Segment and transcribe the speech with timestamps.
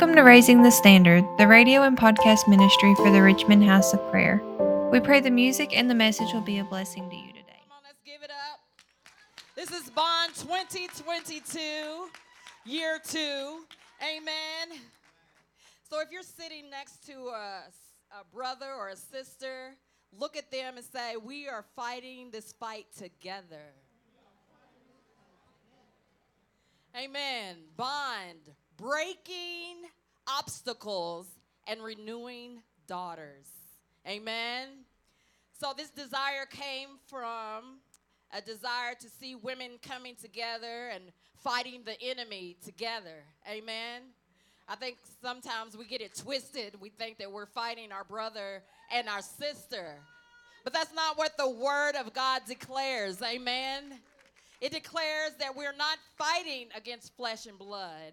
[0.00, 4.00] Welcome to Raising the Standard, the radio and podcast ministry for the Richmond House of
[4.10, 4.40] Prayer.
[4.90, 7.60] We pray the music and the message will be a blessing to you today.
[7.68, 8.60] Come on, let's give it up.
[9.54, 11.58] This is Bond 2022,
[12.64, 13.66] year two.
[14.02, 14.78] Amen.
[15.90, 17.64] So if you're sitting next to a,
[18.10, 19.74] a brother or a sister,
[20.18, 23.74] look at them and say, We are fighting this fight together.
[26.96, 27.56] Amen.
[27.76, 29.76] Bond, breaking
[30.26, 31.26] obstacles
[31.66, 33.46] and renewing daughters.
[34.08, 34.68] Amen.
[35.60, 37.80] So, this desire came from
[38.32, 41.04] a desire to see women coming together and
[41.42, 43.24] fighting the enemy together.
[43.48, 44.02] Amen.
[44.68, 46.80] I think sometimes we get it twisted.
[46.80, 49.96] We think that we're fighting our brother and our sister.
[50.64, 53.20] But that's not what the word of God declares.
[53.22, 53.98] Amen.
[54.60, 58.12] It declares that we're not fighting against flesh and blood,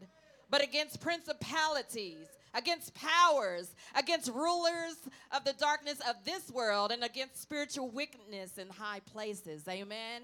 [0.49, 4.97] but against principalities, against powers, against rulers
[5.35, 9.67] of the darkness of this world, and against spiritual wickedness in high places.
[9.67, 10.21] Amen.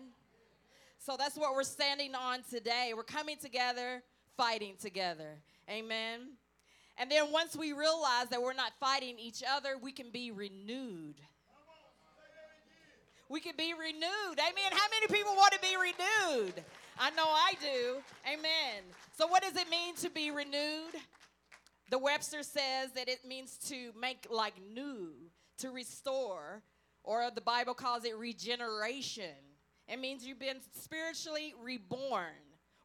[0.99, 2.93] So that's what we're standing on today.
[2.95, 4.01] We're coming together,
[4.37, 5.37] fighting together.
[5.69, 6.21] Amen.
[6.97, 11.15] And then once we realize that we're not fighting each other, we can be renewed.
[13.29, 14.39] We can be renewed.
[14.39, 14.71] Amen.
[14.71, 16.63] How many people want to be renewed?
[16.99, 17.97] I know I do.
[18.31, 18.83] Amen.
[19.17, 20.93] So, what does it mean to be renewed?
[21.89, 25.11] The Webster says that it means to make like new,
[25.59, 26.61] to restore,
[27.03, 29.35] or the Bible calls it regeneration.
[29.87, 32.33] It means you've been spiritually reborn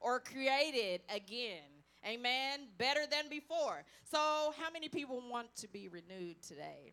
[0.00, 1.62] or created again.
[2.06, 2.60] Amen.
[2.78, 3.84] Better than before.
[4.10, 4.18] So,
[4.58, 6.92] how many people want to be renewed today?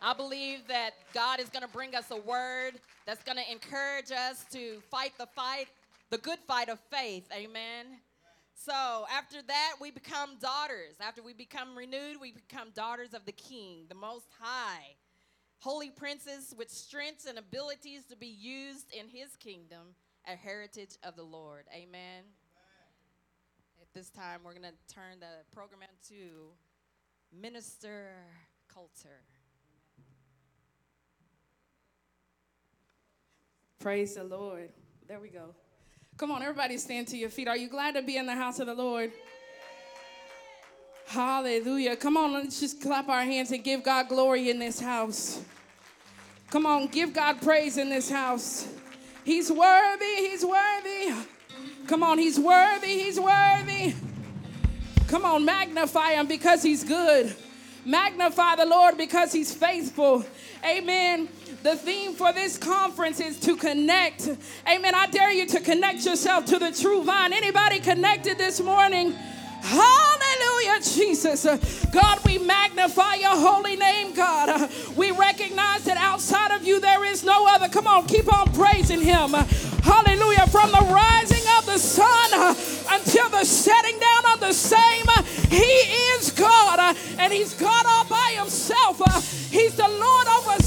[0.00, 2.72] I believe that God is going to bring us a word
[3.06, 5.68] that's going to encourage us to fight the fight,
[6.14, 7.26] the good fight of faith.
[7.34, 7.86] Amen.
[8.54, 10.94] So after that, we become daughters.
[11.00, 14.94] After we become renewed, we become daughters of the King, the Most High.
[15.58, 19.96] Holy princes with strengths and abilities to be used in his kingdom,
[20.28, 21.64] a heritage of the Lord.
[21.74, 22.22] Amen.
[23.82, 26.52] At this time, we're going to turn the program to
[27.36, 28.10] Minister
[28.72, 29.24] Coulter.
[33.80, 34.70] Praise the Lord.
[35.08, 35.56] There we go.
[36.16, 37.48] Come on, everybody stand to your feet.
[37.48, 39.10] Are you glad to be in the house of the Lord?
[41.06, 41.96] Hallelujah.
[41.96, 45.42] Come on, let's just clap our hands and give God glory in this house.
[46.50, 48.68] Come on, give God praise in this house.
[49.24, 51.14] He's worthy, he's worthy.
[51.88, 53.94] Come on, he's worthy, he's worthy.
[55.08, 57.34] Come on, magnify him because he's good.
[57.84, 60.24] Magnify the Lord because he's faithful.
[60.64, 61.28] Amen.
[61.64, 64.28] The theme for this conference is to connect.
[64.68, 64.94] Amen.
[64.94, 67.32] I dare you to connect yourself to the true vine.
[67.32, 69.12] Anybody connected this morning?
[69.62, 71.86] Hallelujah, Jesus.
[71.86, 74.70] God, we magnify your holy name, God.
[74.94, 77.70] We recognize that outside of you there is no other.
[77.70, 79.30] Come on, keep on praising him.
[79.32, 80.46] Hallelujah.
[80.48, 82.56] From the rising of the sun
[82.90, 85.06] until the setting down of the same,
[85.48, 85.64] he
[86.12, 86.94] is God.
[87.18, 89.00] And he's God all by himself.
[89.50, 90.62] He's the Lord over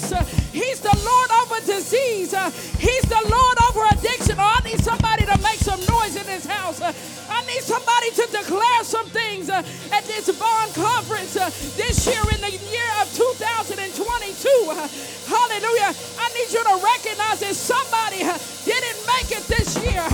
[0.00, 0.52] sickness.
[0.52, 2.32] He's the Lord over disease.
[2.78, 4.36] He's the Lord over addiction.
[4.38, 6.80] Oh, I need somebody to make some noise in this house.
[6.80, 11.34] I need somebody to declare some things at this bond conference
[11.76, 14.48] this year in the year of 2022.
[14.70, 14.88] Uh,
[15.28, 15.92] hallelujah.
[16.18, 18.24] I need you to recognize that somebody
[18.64, 20.04] didn't make it this year,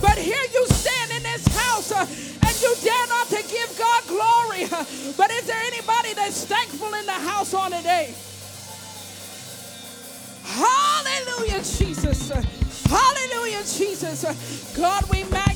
[0.00, 4.66] but here you stand in this house and you dare not to give God glory.
[5.16, 8.14] But is there anybody that's thankful in the house on today?
[10.46, 12.30] Hallelujah, Jesus.
[12.88, 14.74] Hallelujah, Jesus.
[14.76, 15.55] God, we magnify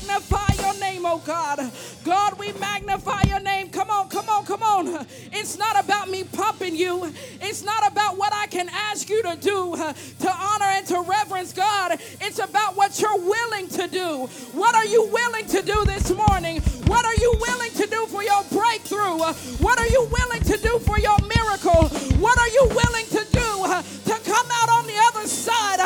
[0.71, 1.71] your name, oh God.
[2.03, 3.69] God, we magnify your name.
[3.69, 5.05] Come on, come on, come on.
[5.31, 7.11] It's not about me pumping you,
[7.41, 11.01] it's not about what I can ask you to do uh, to honor and to
[11.01, 11.99] reverence God.
[12.21, 14.27] It's about what you're willing to do.
[14.53, 16.61] What are you willing to do this morning?
[16.87, 19.21] What are you willing to do for your breakthrough?
[19.21, 21.87] Uh, what are you willing to do for your miracle?
[22.19, 25.79] What are you willing to do uh, to come out on the other side?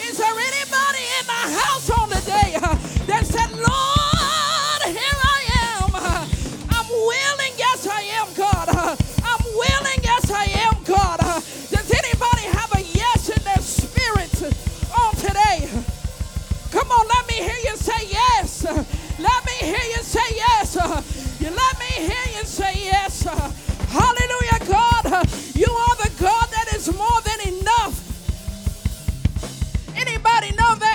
[0.00, 2.15] Is there anybody in the house on the
[3.06, 5.90] that said, Lord, here I am.
[6.70, 7.54] I'm willing.
[7.58, 8.68] Yes, I am, God.
[8.70, 10.00] I'm willing.
[10.02, 11.20] Yes, I am, God.
[11.20, 14.34] Does anybody have a yes in their spirit
[14.96, 15.68] on today?
[16.70, 18.64] Come on, let me hear you say yes.
[19.18, 20.74] Let me hear you say yes.
[21.40, 23.22] You let me hear you say yes.
[23.22, 25.04] Hallelujah, God.
[25.54, 28.02] You are the God that is more than enough.
[29.96, 30.85] Anybody know that?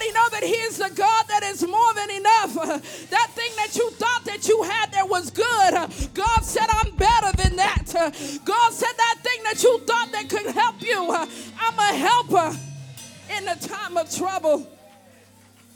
[0.00, 2.80] Anybody know that He is the God that is more than enough?
[3.10, 7.36] That thing that you thought that you had that was good, God said, I'm better
[7.36, 7.84] than that.
[8.44, 12.56] God said, that thing that you thought that could help you, I'm a helper
[13.36, 14.66] in the time of trouble.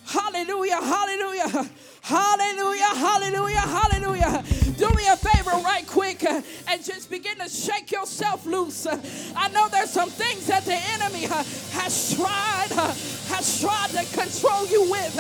[0.07, 1.71] Hallelujah, hallelujah.
[2.05, 4.45] Hallelujah, hallelujah, hallelujah.
[4.77, 8.87] Do me a favor right quick uh, and just begin to shake yourself loose.
[8.87, 11.43] I know there's some things that the enemy uh,
[11.73, 12.93] has tried, uh,
[13.33, 15.17] has tried to control you with.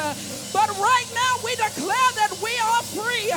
[0.53, 3.33] But right now we declare that we are free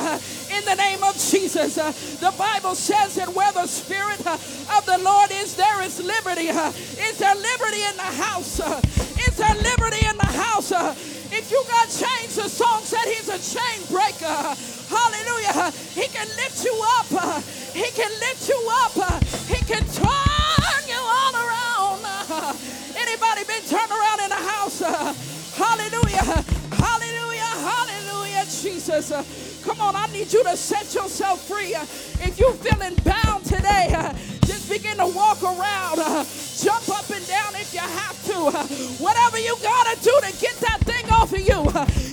[0.54, 1.76] in the name of Jesus.
[2.20, 6.48] the Bible says that where the Spirit of the Lord is, there is liberty.
[6.48, 8.60] is there liberty in the house?
[9.38, 10.72] There liberty in the house?
[10.72, 10.94] Uh,
[11.30, 14.38] if you got chains, the song said he's a chain breaker.
[14.90, 15.70] Hallelujah.
[15.94, 17.06] He can lift you up.
[17.12, 17.40] Uh,
[17.72, 18.92] he can lift you up.
[18.96, 22.02] Uh, he can turn you all around.
[22.96, 24.80] Anybody been turned around in the house?
[25.54, 26.42] Hallelujah.
[26.74, 27.52] Hallelujah.
[27.62, 28.44] Hallelujah.
[28.44, 29.62] Jesus.
[29.64, 31.74] Come on, I need you to set yourself free.
[32.26, 33.94] If you're feeling bound today,
[34.46, 36.26] just begin to walk around.
[36.58, 38.34] Jump up and down if you have to.
[39.02, 41.62] Whatever you got to do to get that thing off of you.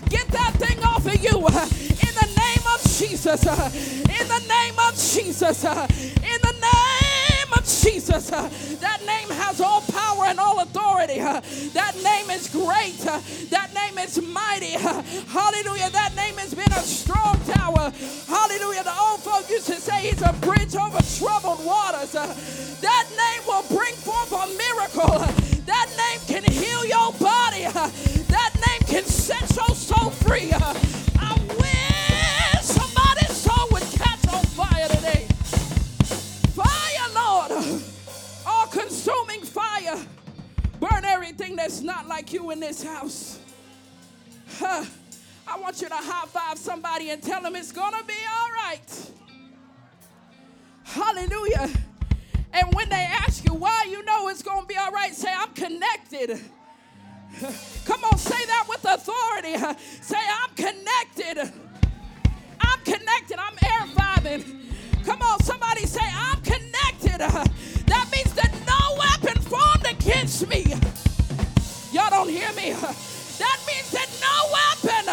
[0.09, 1.31] Get that thing off of you.
[1.31, 3.43] In the name of Jesus.
[4.21, 5.63] In the name of Jesus.
[5.63, 7.04] In the name
[7.65, 8.31] Jesus.
[8.31, 11.19] Uh, that name has all power and all authority.
[11.19, 11.41] Uh,
[11.73, 12.99] that name is great.
[13.05, 13.19] Uh,
[13.49, 14.71] that name is mighty.
[14.71, 15.89] Hallelujah.
[15.89, 17.91] That name has been a strong tower.
[18.27, 18.83] Hallelujah.
[18.83, 22.11] The old folk used to say he's a bridge over troubled waters.
[22.11, 25.19] That name will bring forth a miracle.
[25.65, 27.63] That name can heal your body.
[27.63, 30.51] That name can set your soul free.
[41.55, 43.39] That's not like you in this house.
[44.57, 44.85] Huh.
[45.47, 48.49] I want you to high five somebody and tell them it's going to be all
[48.51, 49.11] right.
[50.83, 51.69] Hallelujah.
[52.53, 55.31] And when they ask you why you know it's going to be all right, say,
[55.35, 56.39] I'm connected.
[57.85, 59.57] Come on, say that with authority.
[60.01, 61.51] Say, I'm connected.
[62.61, 63.37] I'm connected.
[63.37, 64.65] I'm air vibing.
[65.05, 67.51] Come on, somebody say, I'm connected.
[67.85, 70.73] That means that no weapon formed against me.
[72.15, 72.71] Don't hear me.
[72.71, 75.03] That means that no weapon.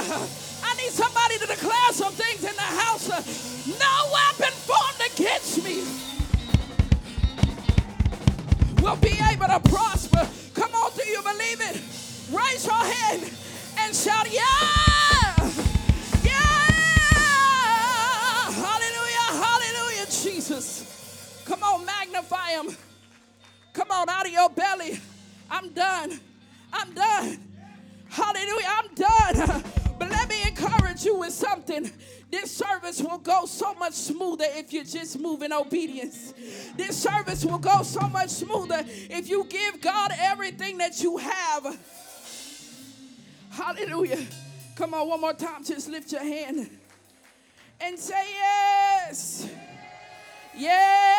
[0.63, 3.09] I need somebody to declare some things in the house.
[3.67, 5.83] No weapon formed against me
[8.81, 10.29] will be able to prosper.
[10.55, 11.83] Come on, do you believe it?
[12.31, 13.29] Raise your hand
[13.79, 15.51] and shout, Yeah!
[16.23, 16.39] Yeah!
[18.63, 19.43] Hallelujah!
[19.43, 21.43] Hallelujah, Jesus.
[21.47, 22.77] Come on, magnify him.
[23.73, 25.01] Come on, out of your belly.
[25.51, 26.21] I'm done.
[26.73, 27.39] I'm done.
[28.09, 29.65] Hallelujah, I'm done.
[29.99, 31.91] But let me encourage you with something.
[32.31, 36.33] This service will go so much smoother if you just move in obedience.
[36.77, 41.79] This service will go so much smoother if you give God everything that you have.
[43.51, 44.27] Hallelujah.
[44.77, 45.63] Come on, one more time.
[45.63, 46.71] Just lift your hand
[47.81, 49.49] and say yes.
[50.57, 51.19] Yeah.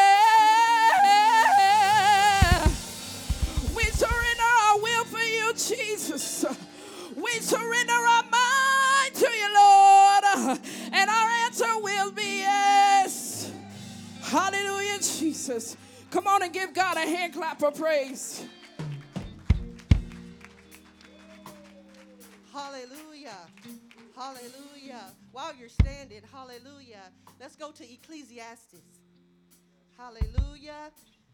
[3.76, 6.46] We surrender our will for you, Jesus.
[7.16, 10.24] We surrender our mind to you, Lord.
[10.94, 13.52] And our answer will be yes.
[14.22, 15.76] Hallelujah, Jesus.
[16.12, 18.46] Come on and give God a hand clap of praise.
[22.54, 23.48] Hallelujah.
[24.16, 25.14] Hallelujah.
[25.32, 27.12] While you're standing, hallelujah.
[27.40, 28.97] Let's go to Ecclesiastes.
[29.98, 30.92] Hallelujah.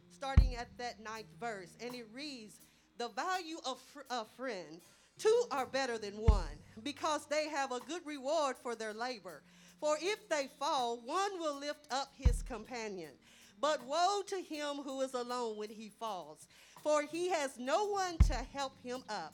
[0.10, 1.76] Starting at that ninth verse.
[1.82, 2.56] And it reads
[2.98, 4.80] The value of fr- a friend.
[5.20, 9.44] Two are better than one because they have a good reward for their labor.
[9.80, 13.12] For if they fall, one will lift up his companion.
[13.60, 16.48] But woe to him who is alone when he falls,
[16.82, 19.34] for he has no one to help him up.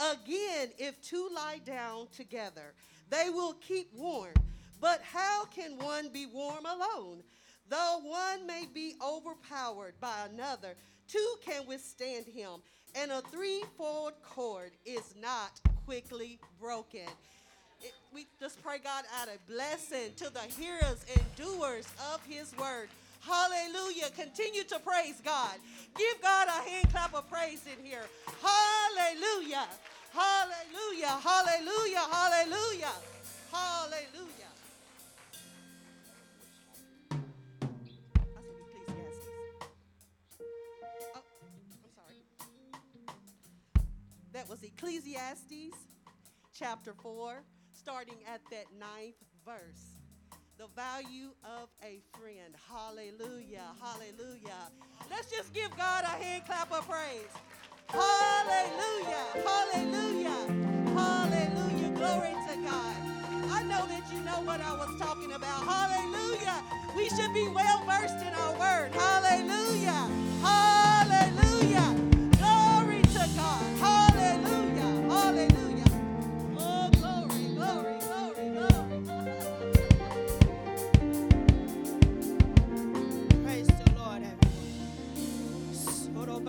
[0.00, 2.74] Again, if two lie down together,
[3.10, 4.34] they will keep warm.
[4.80, 7.22] But how can one be warm alone?
[7.68, 10.74] Though one may be overpowered by another,
[11.06, 12.62] two can withstand him,
[12.94, 17.08] and a threefold cord is not quickly broken.
[17.80, 22.54] It- we just pray God out a blessing to the hearers and doers of his
[22.56, 22.88] word.
[23.20, 24.10] Hallelujah.
[24.10, 25.60] Continue to praise God.
[25.94, 28.08] Give God a hand clap of praise in here.
[28.42, 29.68] Hallelujah.
[30.12, 31.08] Hallelujah.
[31.08, 31.98] Hallelujah.
[31.98, 32.92] Hallelujah.
[33.52, 34.47] Hallelujah.
[44.38, 45.74] That was Ecclesiastes
[46.56, 47.42] chapter 4,
[47.72, 49.98] starting at that ninth verse.
[50.58, 52.54] The value of a friend.
[52.70, 53.66] Hallelujah.
[53.82, 54.70] Hallelujah.
[55.10, 57.26] Let's just give God a hand clap of praise.
[57.88, 59.26] Hallelujah.
[59.44, 60.38] Hallelujah.
[60.94, 61.90] Hallelujah.
[61.96, 62.96] Glory to God.
[63.50, 65.64] I know that you know what I was talking about.
[65.64, 66.62] Hallelujah.
[66.96, 68.94] We should be well versed in our word.
[68.94, 70.08] Hallelujah.
[70.42, 70.97] Hallelujah.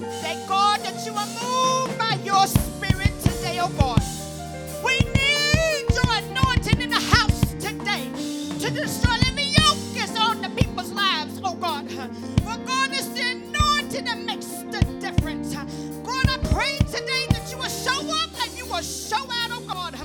[0.00, 4.00] Thank God that you are moved by your spirit today, oh God.
[4.84, 8.06] We need your anointing in the house today
[8.60, 11.88] to destroy every yoke that's on the people's lives, oh God.
[12.44, 15.54] But God, it's the anointing that makes the difference.
[15.54, 19.64] God, I pray today that you will show up and you will show out, oh
[19.66, 19.96] God.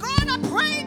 [0.00, 0.86] God, I pray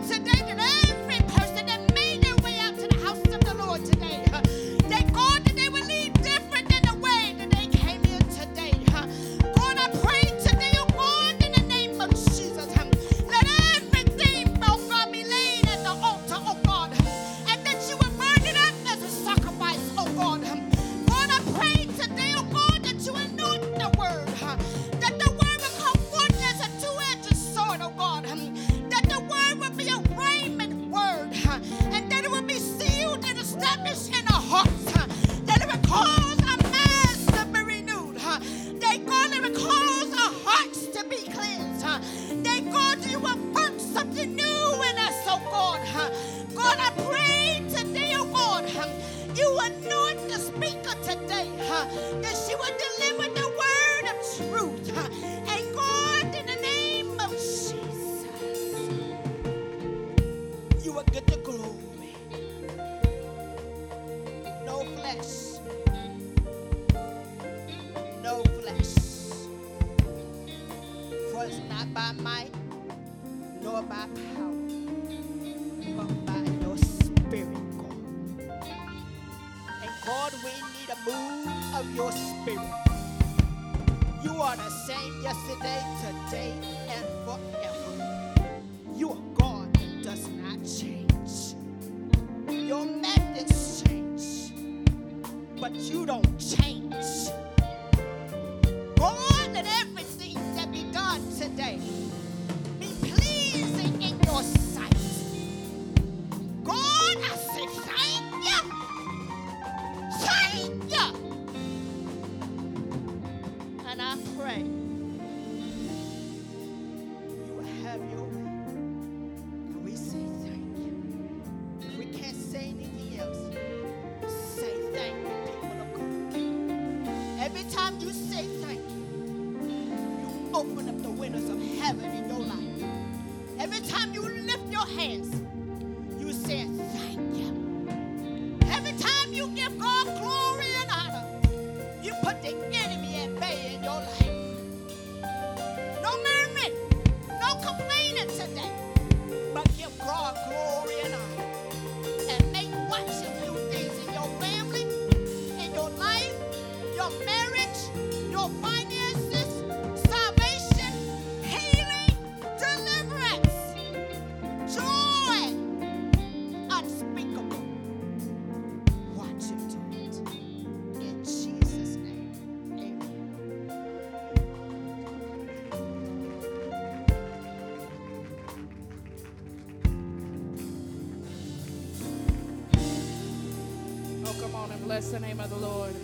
[185.31, 185.95] name of the Lord.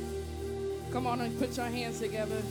[0.90, 2.42] Come on and put your hands together.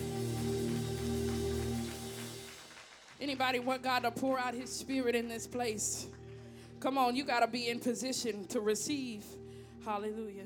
[3.18, 6.06] Anybody want God to pour out his spirit in this place?
[6.78, 9.24] Come on, you got to be in position to receive.
[9.86, 10.44] Hallelujah.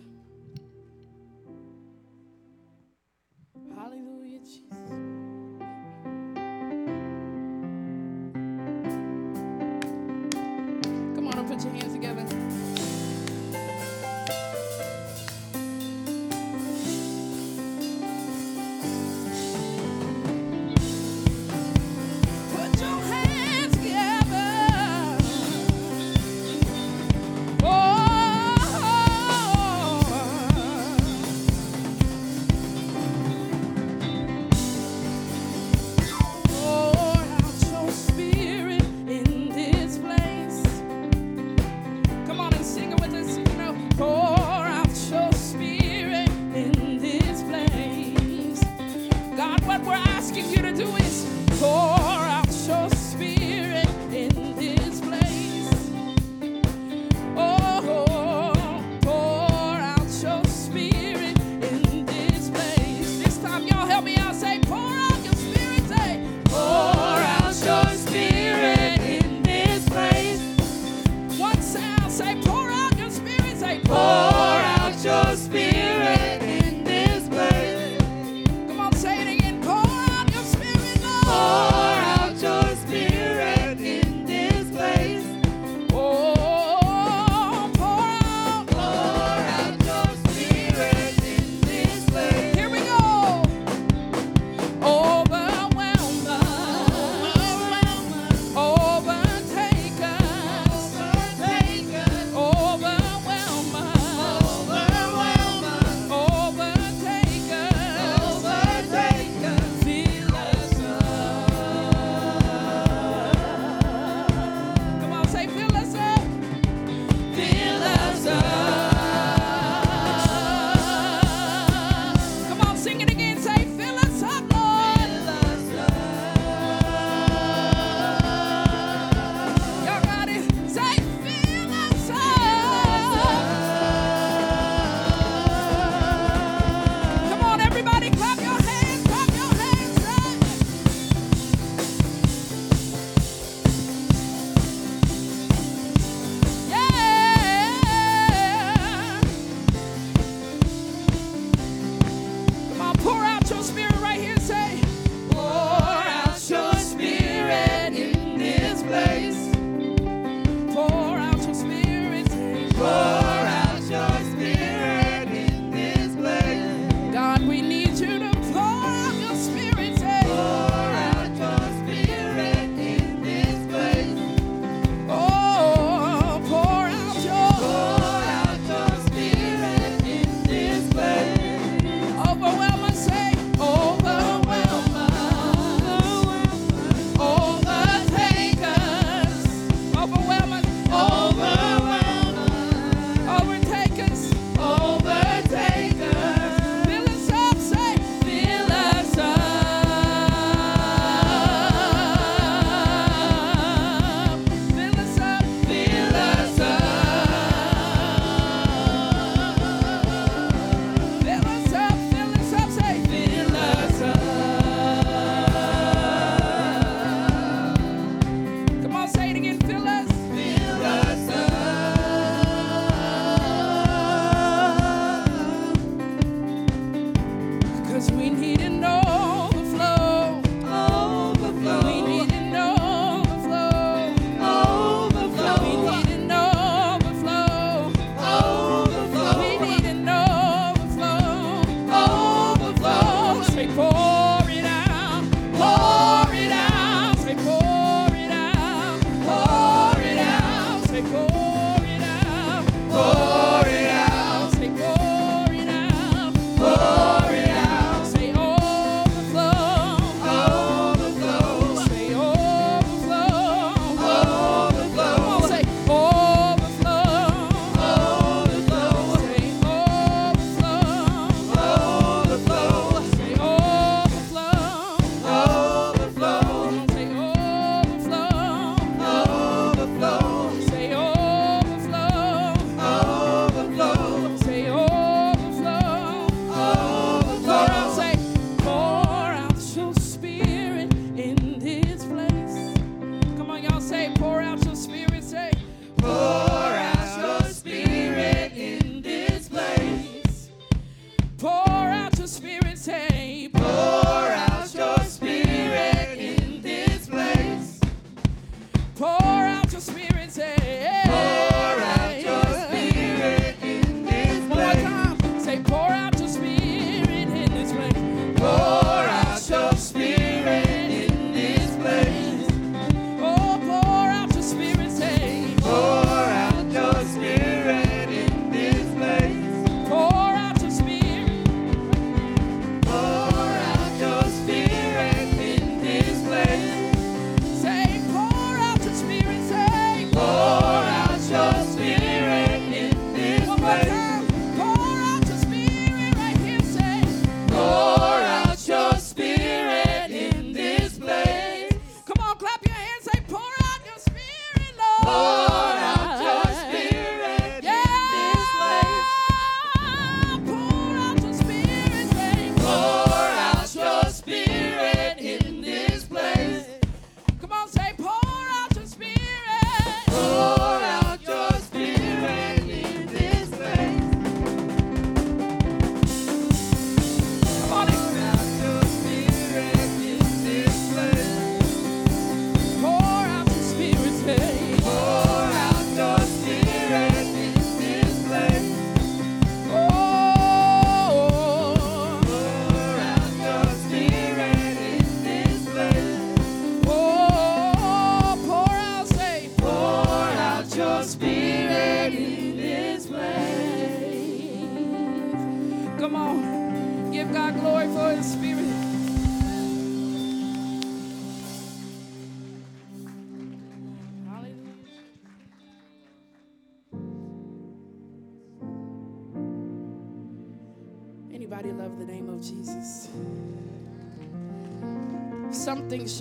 [3.74, 5.09] Hallelujah, Jesus.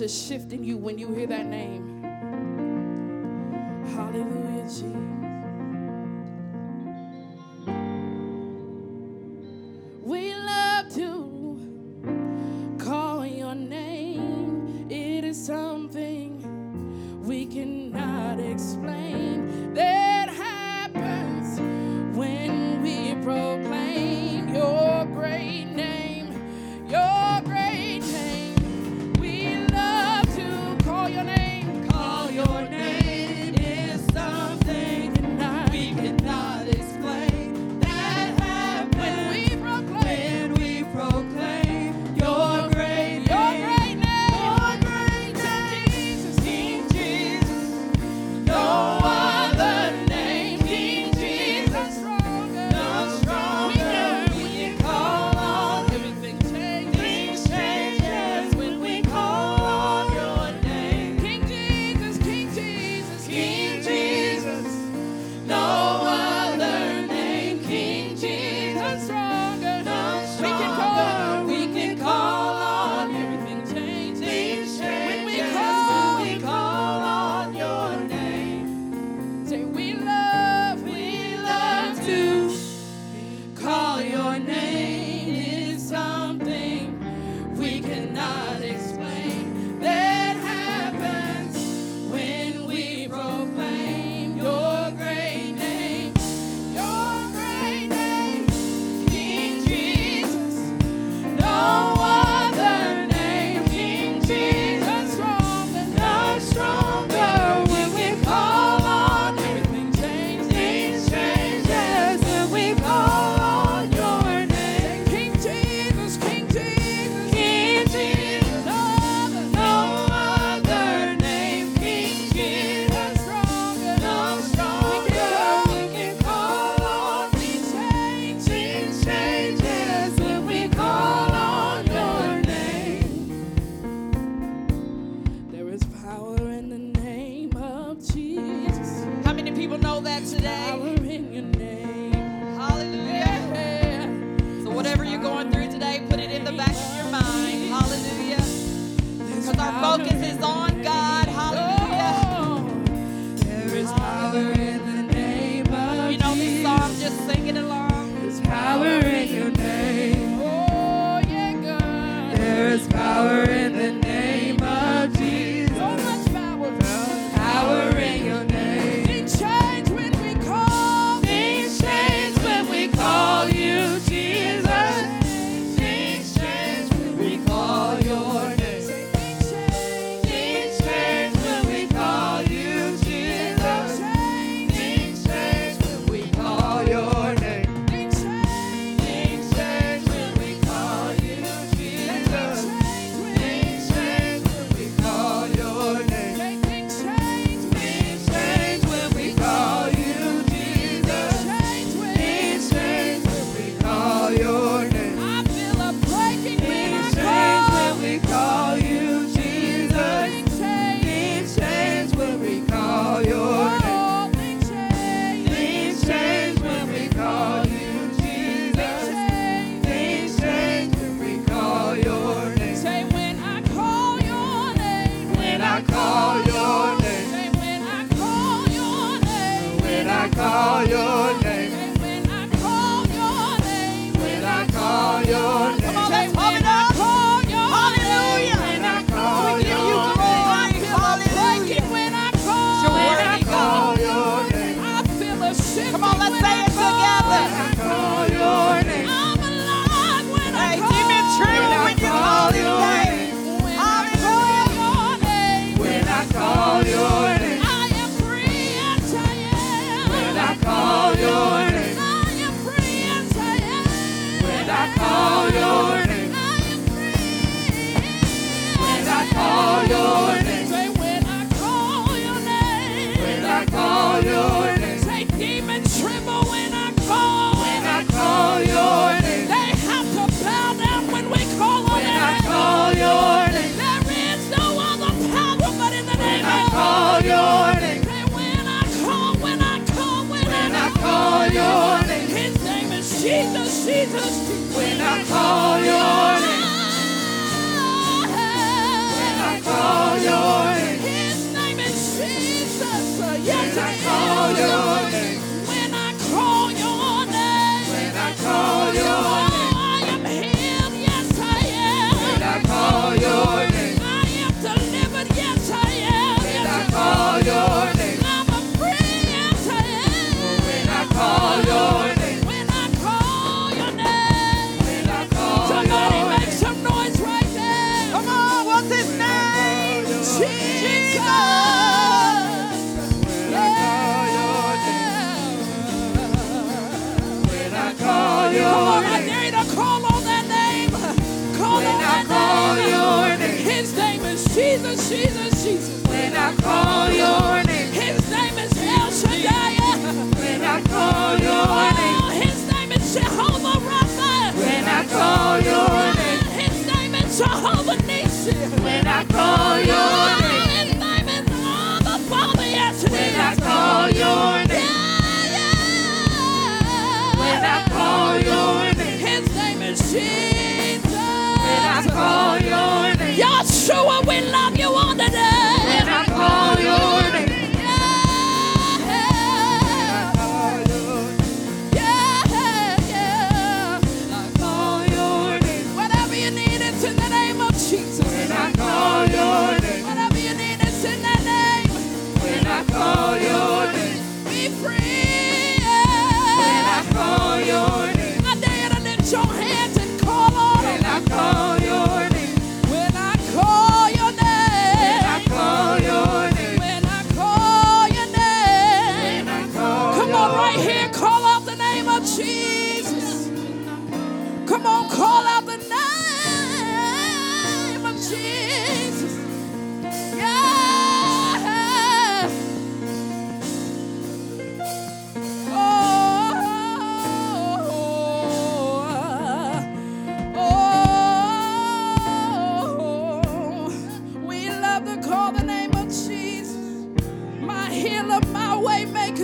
[0.00, 1.69] Something should shift in you when you hear that name.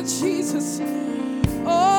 [0.06, 0.80] Jesus.
[1.66, 1.95] Oh.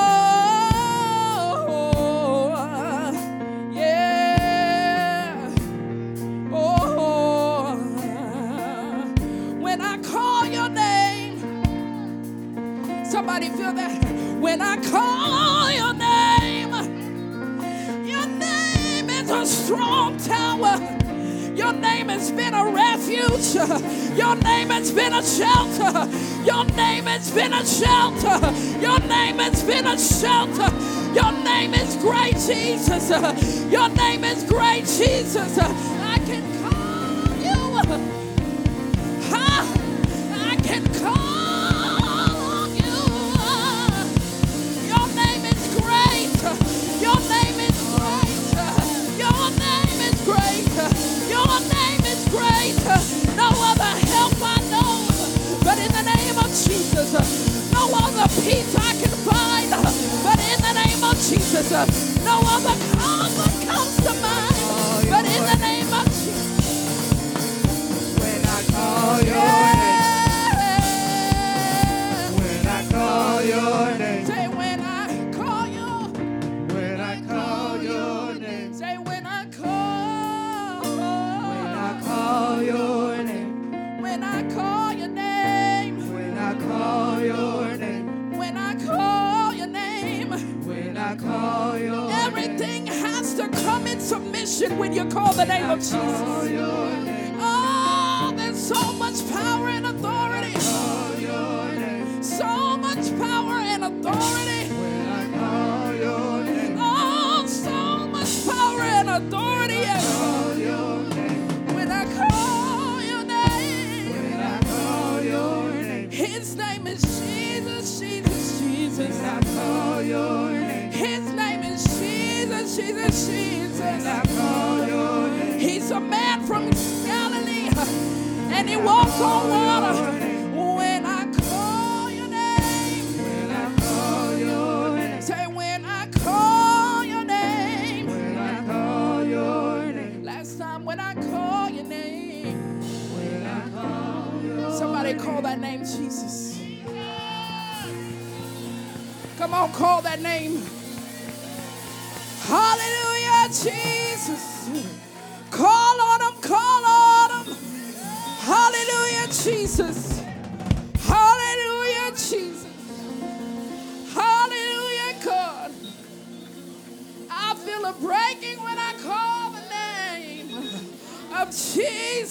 [27.17, 28.37] has been a shelter.
[28.79, 30.69] Your name has been a shelter.
[31.15, 33.09] Your name is great, Jesus.
[33.71, 35.57] Your name is great, Jesus.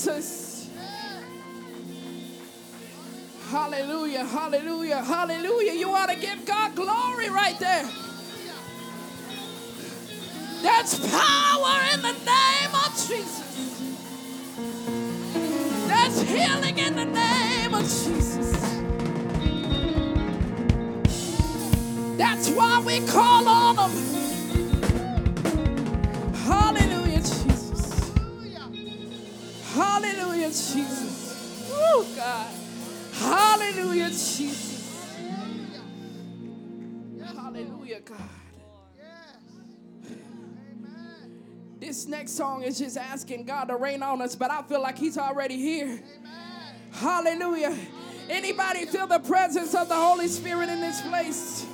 [0.06, 0.70] Jesus.
[3.50, 5.72] Hallelujah, hallelujah, hallelujah.
[5.72, 7.88] You ought to give God glory right there.
[10.62, 13.82] That's power in the name of Jesus.
[15.88, 18.52] That's healing in the name of Jesus.
[22.16, 24.25] That's why we call on Him.
[29.76, 31.68] Hallelujah, Jesus.
[31.70, 32.50] Oh, God.
[33.12, 34.72] Hallelujah, Jesus.
[37.22, 38.18] Hallelujah, God.
[41.78, 44.96] This next song is just asking God to rain on us, but I feel like
[44.96, 46.00] He's already here.
[46.92, 47.76] Hallelujah.
[48.30, 51.65] Anybody feel the presence of the Holy Spirit in this place?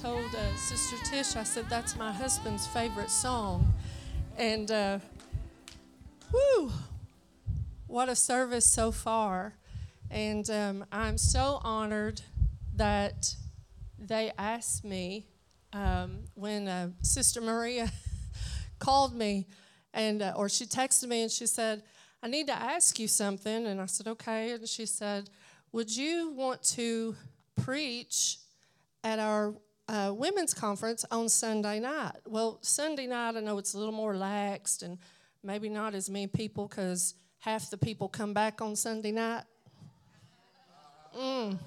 [0.00, 3.66] Told uh, Sister Tish, I said, that's my husband's favorite song.
[4.36, 4.98] And, uh,
[7.88, 9.54] what a service so far.
[10.08, 12.20] And um, I'm so honored
[12.76, 13.34] that
[13.98, 15.26] they asked me
[15.72, 17.90] um, when uh, Sister Maria
[18.78, 19.46] called me,
[19.92, 21.82] and uh, or she texted me and she said,
[22.22, 25.28] "I need to ask you something." And I said, "Okay." And she said,
[25.72, 27.16] "Would you want to
[27.56, 28.38] preach
[29.04, 29.54] at our
[29.88, 34.12] uh, women's conference on Sunday night?" Well, Sunday night, I know it's a little more
[34.12, 34.98] relaxed and
[35.42, 39.44] maybe not as many people because half the people come back on Sunday night.
[41.16, 41.58] Mm,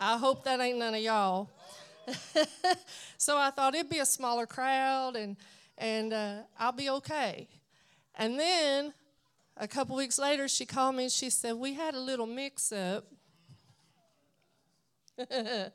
[0.00, 1.48] I hope that ain't none of y'all.
[3.16, 5.36] so I thought it'd be a smaller crowd and
[5.78, 7.48] and uh, I'll be okay.
[8.14, 8.92] And then
[9.56, 12.72] a couple weeks later, she called me and she said, We had a little mix
[12.72, 13.06] up.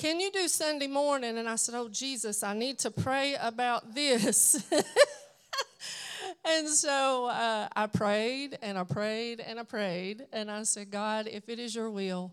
[0.00, 1.36] Can you do Sunday morning?
[1.36, 4.54] And I said, Oh, Jesus, I need to pray about this.
[6.44, 10.24] and so uh, I prayed and I prayed and I prayed.
[10.32, 12.32] And I said, God, if it is your will,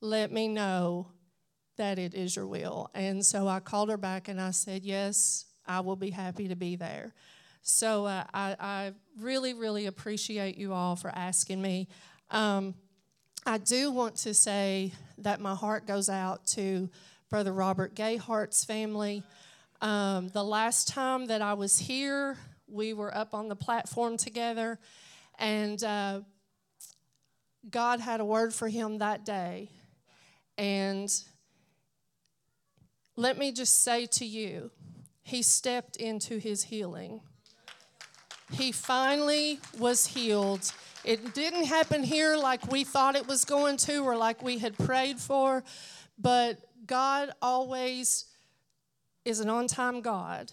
[0.00, 1.08] let me know
[1.76, 2.88] that it is your will.
[2.94, 6.56] And so I called her back and I said, Yes, I will be happy to
[6.56, 7.12] be there.
[7.60, 11.88] So uh, I, I really, really appreciate you all for asking me.
[12.30, 12.74] Um,
[13.48, 16.90] I do want to say that my heart goes out to
[17.30, 19.22] Brother Robert Gayhart's family.
[19.80, 24.80] Um, the last time that I was here, we were up on the platform together,
[25.38, 26.22] and uh,
[27.70, 29.70] God had a word for him that day.
[30.58, 31.08] And
[33.14, 34.72] let me just say to you,
[35.22, 37.20] he stepped into his healing.
[38.52, 40.72] He finally was healed.
[41.04, 44.76] It didn't happen here like we thought it was going to or like we had
[44.76, 45.64] prayed for,
[46.18, 48.26] but God always
[49.24, 50.52] is an on time God.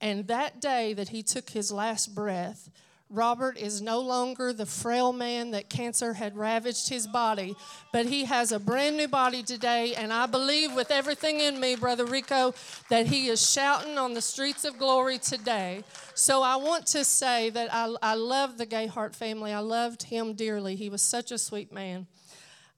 [0.00, 2.68] And that day that he took his last breath,
[3.12, 7.54] Robert is no longer the frail man that cancer had ravaged his body,
[7.92, 9.94] but he has a brand new body today.
[9.94, 12.54] And I believe with everything in me, Brother Rico,
[12.88, 15.84] that he is shouting on the streets of glory today.
[16.14, 19.52] So I want to say that I, I love the Gayhart family.
[19.52, 20.74] I loved him dearly.
[20.74, 22.06] He was such a sweet man.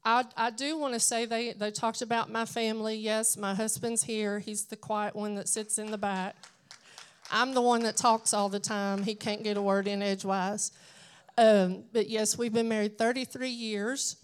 [0.04, 2.96] I, I do want to say they, they talked about my family.
[2.96, 4.40] Yes, my husband's here.
[4.40, 6.36] He's the quiet one that sits in the back.
[7.30, 9.02] I'm the one that talks all the time.
[9.02, 10.72] He can't get a word in edgewise.
[11.36, 14.16] Um, but yes, we've been married 33 years.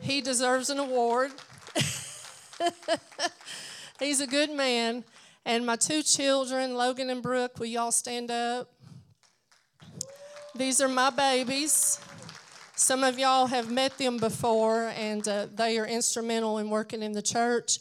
[0.00, 1.32] He deserves an award.
[3.98, 5.04] He's a good man.
[5.44, 8.72] And my two children, Logan and Brooke, will y'all stand up?
[10.54, 12.00] These are my babies.
[12.74, 17.12] Some of y'all have met them before, and uh, they are instrumental in working in
[17.12, 17.78] the church.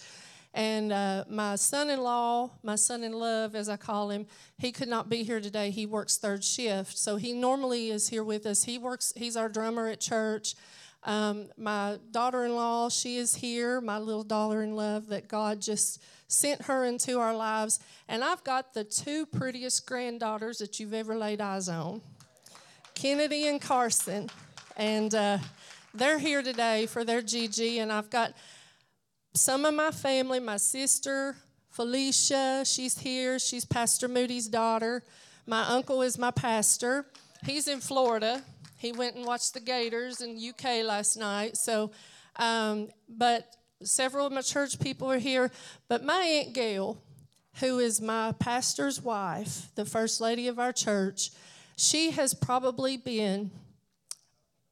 [0.55, 4.25] And uh, my son in law, my son in love, as I call him,
[4.57, 5.69] he could not be here today.
[5.69, 6.97] He works third shift.
[6.97, 8.63] So he normally is here with us.
[8.63, 10.55] He works, he's our drummer at church.
[11.03, 15.61] Um, my daughter in law, she is here, my little daughter in love, that God
[15.61, 17.81] just sent her into our lives.
[18.07, 22.01] And I've got the two prettiest granddaughters that you've ever laid eyes on
[22.93, 24.29] Kennedy and Carson.
[24.77, 25.39] And uh,
[25.93, 27.77] they're here today for their GG.
[27.79, 28.33] And I've got
[29.35, 31.35] some of my family, my sister,
[31.69, 33.37] Felicia, she's here.
[33.37, 35.03] She's Pastor Moody's daughter.
[35.45, 37.05] My uncle is my pastor.
[37.45, 38.41] He's in Florida.
[38.77, 41.57] He went and watched the Gators in UK last night.
[41.57, 41.91] So,
[42.37, 45.51] um, but several of my church people are here.
[45.89, 46.97] But my Aunt Gail,
[47.59, 51.31] who is my pastor's wife, the first lady of our church,
[51.75, 53.51] she has probably been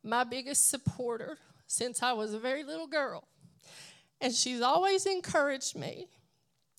[0.05, 1.37] my biggest supporter
[1.67, 3.27] since I was a very little girl.
[4.23, 6.07] And she's always encouraged me.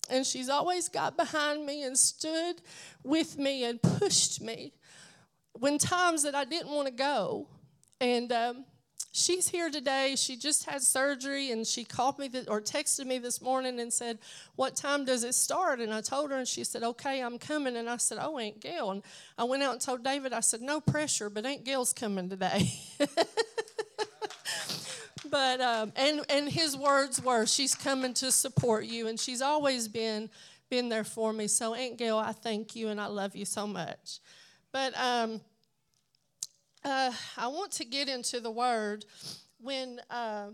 [0.09, 2.55] And she's always got behind me and stood
[3.03, 4.73] with me and pushed me
[5.53, 7.47] when times that I didn't want to go.
[8.01, 8.65] And um,
[9.11, 10.15] she's here today.
[10.17, 13.93] She just had surgery and she called me th- or texted me this morning and
[13.93, 14.17] said,
[14.55, 15.79] What time does it start?
[15.79, 17.77] And I told her, and she said, Okay, I'm coming.
[17.77, 18.89] And I said, Oh, Aunt Gail.
[18.89, 19.03] And
[19.37, 22.71] I went out and told David, I said, No pressure, but Aunt Gail's coming today.
[25.29, 29.87] but um, and and his words were, "She's coming to support you," and she's always
[29.87, 30.29] been
[30.69, 31.47] been there for me.
[31.47, 34.19] So Aunt Gail, I thank you and I love you so much.
[34.71, 35.41] But um,
[36.83, 39.05] uh, I want to get into the word
[39.59, 40.47] when uh,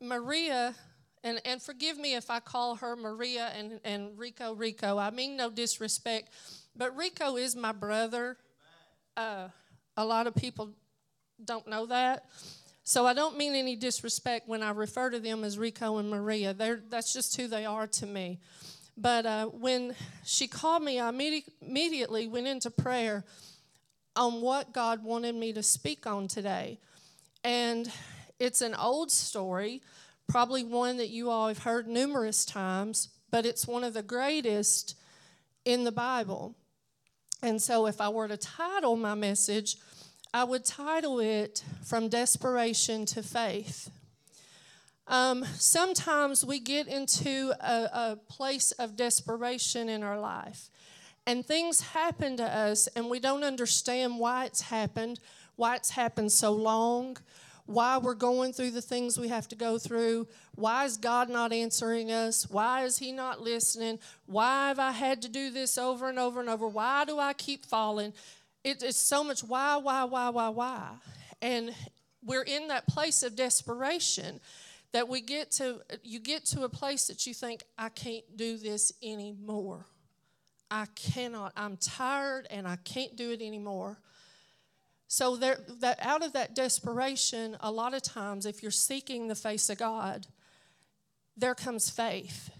[0.00, 0.74] Maria.
[1.22, 4.96] And, and forgive me if I call her Maria and, and Rico Rico.
[4.96, 6.30] I mean no disrespect,
[6.74, 8.38] but Rico is my brother.
[9.18, 9.48] Uh,
[9.98, 10.70] a lot of people
[11.44, 12.24] don't know that.
[12.90, 16.52] So I don't mean any disrespect when I refer to them as Rico and Maria.
[16.52, 18.40] They're, that's just who they are to me.
[18.96, 23.22] But uh, when she called me, I immedi- immediately went into prayer
[24.16, 26.80] on what God wanted me to speak on today.
[27.44, 27.88] And
[28.40, 29.82] it's an old story,
[30.26, 34.96] probably one that you all have heard numerous times, but it's one of the greatest
[35.64, 36.56] in the Bible.
[37.40, 39.76] And so if I were to title my message,
[40.32, 43.90] I would title it From Desperation to Faith.
[45.08, 50.70] Um, sometimes we get into a, a place of desperation in our life,
[51.26, 55.18] and things happen to us, and we don't understand why it's happened,
[55.56, 57.16] why it's happened so long,
[57.66, 60.28] why we're going through the things we have to go through.
[60.54, 62.48] Why is God not answering us?
[62.48, 63.98] Why is He not listening?
[64.26, 66.68] Why have I had to do this over and over and over?
[66.68, 68.12] Why do I keep falling?
[68.62, 70.88] It is so much why, why, why, why, why.
[71.40, 71.74] And
[72.24, 74.40] we're in that place of desperation
[74.92, 78.58] that we get to, you get to a place that you think, I can't do
[78.58, 79.86] this anymore.
[80.70, 81.52] I cannot.
[81.56, 83.98] I'm tired and I can't do it anymore.
[85.08, 89.34] So there, that out of that desperation, a lot of times, if you're seeking the
[89.34, 90.26] face of God,
[91.36, 92.50] there comes faith,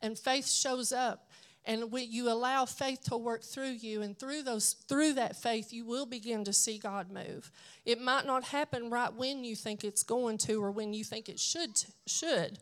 [0.00, 1.30] and faith shows up,
[1.66, 5.72] and we, you allow faith to work through you, and through those, through that faith,
[5.72, 7.50] you will begin to see God move.
[7.86, 11.28] It might not happen right when you think it's going to, or when you think
[11.28, 11.70] it should,
[12.06, 12.58] should,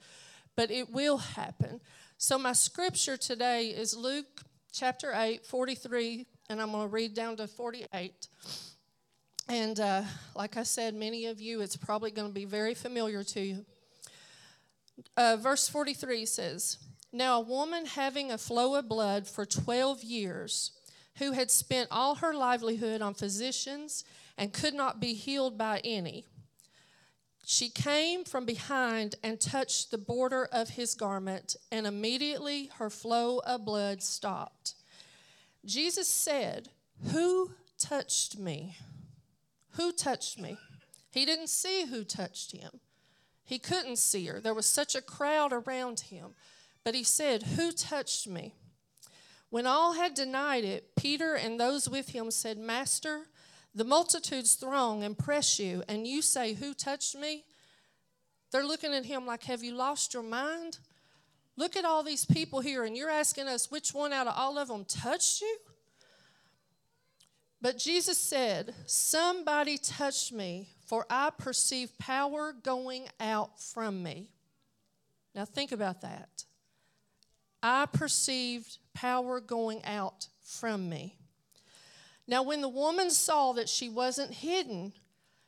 [0.56, 1.80] but it will happen.
[2.16, 4.42] So my scripture today is Luke
[4.72, 8.28] chapter 8, 43, and I'm going to read down to 48.
[9.48, 10.02] And uh,
[10.36, 13.66] like I said, many of you, it's probably going to be very familiar to you.
[15.16, 16.78] Uh, verse 43 says,
[17.12, 20.72] Now a woman having a flow of blood for 12 years,
[21.16, 24.04] who had spent all her livelihood on physicians
[24.38, 26.24] and could not be healed by any,
[27.44, 33.40] she came from behind and touched the border of his garment, and immediately her flow
[33.40, 34.74] of blood stopped.
[35.64, 36.68] Jesus said,
[37.10, 38.76] Who touched me?
[39.72, 40.56] Who touched me?
[41.10, 42.80] He didn't see who touched him.
[43.44, 44.40] He couldn't see her.
[44.40, 46.34] There was such a crowd around him.
[46.84, 48.54] But he said, Who touched me?
[49.50, 53.26] When all had denied it, Peter and those with him said, Master,
[53.74, 57.44] the multitudes throng and press you, and you say, Who touched me?
[58.50, 60.78] They're looking at him like, Have you lost your mind?
[61.56, 64.58] Look at all these people here, and you're asking us which one out of all
[64.58, 65.56] of them touched you?
[67.60, 74.30] But Jesus said, Somebody touched me, for I perceive power going out from me.
[75.34, 76.44] Now think about that.
[77.62, 81.16] I perceived power going out from me.
[82.26, 84.92] Now, when the woman saw that she wasn't hidden,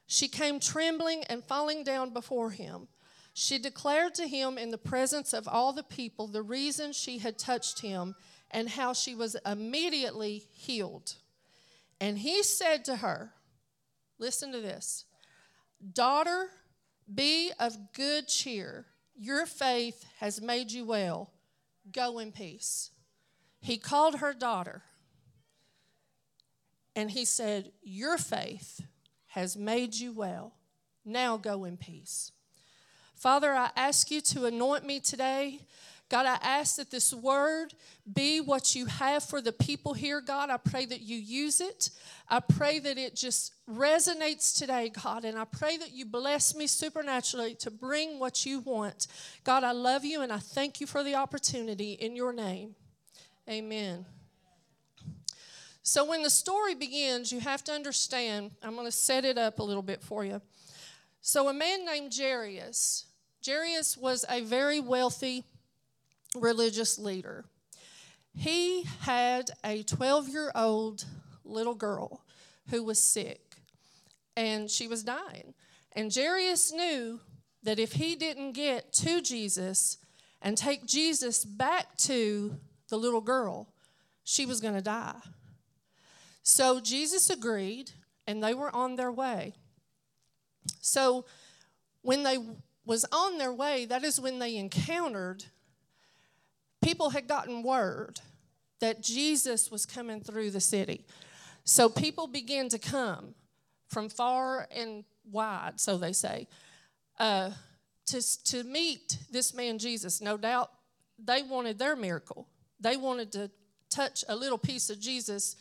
[0.07, 2.89] she came trembling and falling down before him.
[3.33, 7.39] She declared to him in the presence of all the people the reason she had
[7.39, 8.15] touched him
[8.51, 11.15] and how she was immediately healed.
[12.01, 13.33] And he said to her,
[14.19, 15.05] Listen to this
[15.93, 16.49] Daughter,
[17.13, 18.87] be of good cheer.
[19.17, 21.34] Your faith has made you well.
[21.93, 22.91] Go in peace.
[23.61, 24.83] He called her daughter.
[26.97, 28.83] And he said, Your faith
[29.29, 30.55] has made you well.
[31.05, 32.33] Now go in peace.
[33.15, 35.61] Father, I ask you to anoint me today.
[36.15, 37.75] God, I ask that this word
[38.13, 40.49] be what you have for the people here, God.
[40.49, 41.91] I pray that you use it.
[42.29, 45.25] I pray that it just resonates today, God.
[45.25, 49.09] And I pray that you bless me supernaturally to bring what you want.
[49.43, 52.77] God, I love you and I thank you for the opportunity in your name.
[53.51, 54.07] Amen.
[55.83, 59.59] So, when the story begins, you have to understand, I'm going to set it up
[59.59, 60.41] a little bit for you.
[61.23, 63.07] So, a man named Jairus,
[63.45, 65.43] Jairus was a very wealthy
[66.35, 67.45] religious leader.
[68.37, 71.05] He had a 12 year old
[71.45, 72.25] little girl
[72.71, 73.57] who was sick
[74.37, 75.55] and she was dying.
[75.93, 77.21] And Jairus knew
[77.63, 79.99] that if he didn't get to Jesus
[80.43, 82.57] and take Jesus back to
[82.89, 83.69] the little girl,
[84.25, 85.21] she was going to die.
[86.43, 87.93] So Jesus agreed
[88.27, 89.55] and they were on their way.
[90.81, 91.25] So
[92.03, 92.39] when they
[92.85, 95.45] was on their way, that is when they encountered
[96.85, 98.21] people had gotten word
[98.81, 101.07] that Jesus was coming through the city.
[101.65, 103.35] So people began to come
[103.89, 106.47] from far and wide, so they say,
[107.19, 107.51] uh,
[108.07, 110.21] to, to meet this man Jesus.
[110.21, 110.71] No doubt
[111.19, 112.47] they wanted their miracle.
[112.81, 113.51] They wanted to
[113.89, 115.57] touch a little piece of Jesus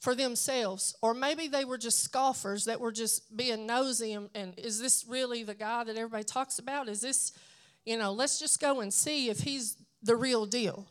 [0.00, 0.94] for themselves.
[1.00, 5.06] Or maybe they were just scoffers that were just being nosy and, and is this
[5.08, 6.88] really the guy that everybody talks about?
[6.88, 7.32] Is this,
[7.86, 9.76] you know, let's just go and see if he's
[10.06, 10.86] the real deal.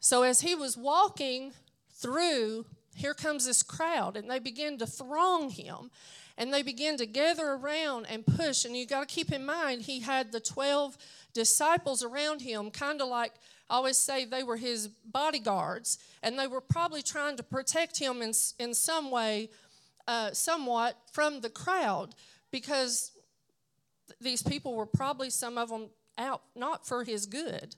[0.00, 1.52] So as he was walking
[1.90, 5.90] through, here comes this crowd, and they begin to throng him.
[6.38, 8.64] And they begin to gather around and push.
[8.64, 10.96] And you got to keep in mind, he had the 12
[11.34, 13.32] disciples around him, kind of like
[13.72, 18.20] I always say they were his bodyguards, and they were probably trying to protect him
[18.20, 19.48] in, in some way,
[20.06, 22.14] uh, somewhat, from the crowd,
[22.50, 23.12] because
[24.20, 27.74] these people were probably some of them out not for his good,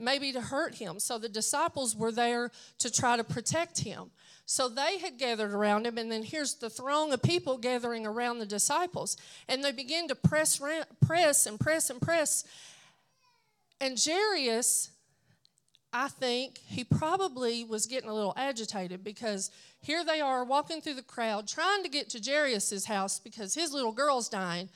[0.00, 0.98] maybe to hurt him.
[0.98, 4.10] So the disciples were there to try to protect him.
[4.46, 8.38] So they had gathered around him, and then here's the throng of people gathering around
[8.38, 9.16] the disciples.
[9.48, 10.60] And they begin to press,
[11.06, 12.44] press and press and press.
[13.80, 14.90] And Jairus
[15.92, 20.94] I think he probably was getting a little agitated because here they are walking through
[20.94, 24.68] the crowd trying to get to Jairus' house because his little girl's dying.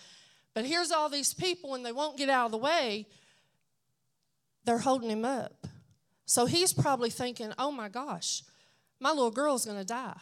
[0.55, 3.07] But here's all these people and they won't get out of the way.
[4.65, 5.67] They're holding him up.
[6.27, 8.43] So he's probably thinking, oh my gosh,
[8.99, 10.17] my little girl's going to die.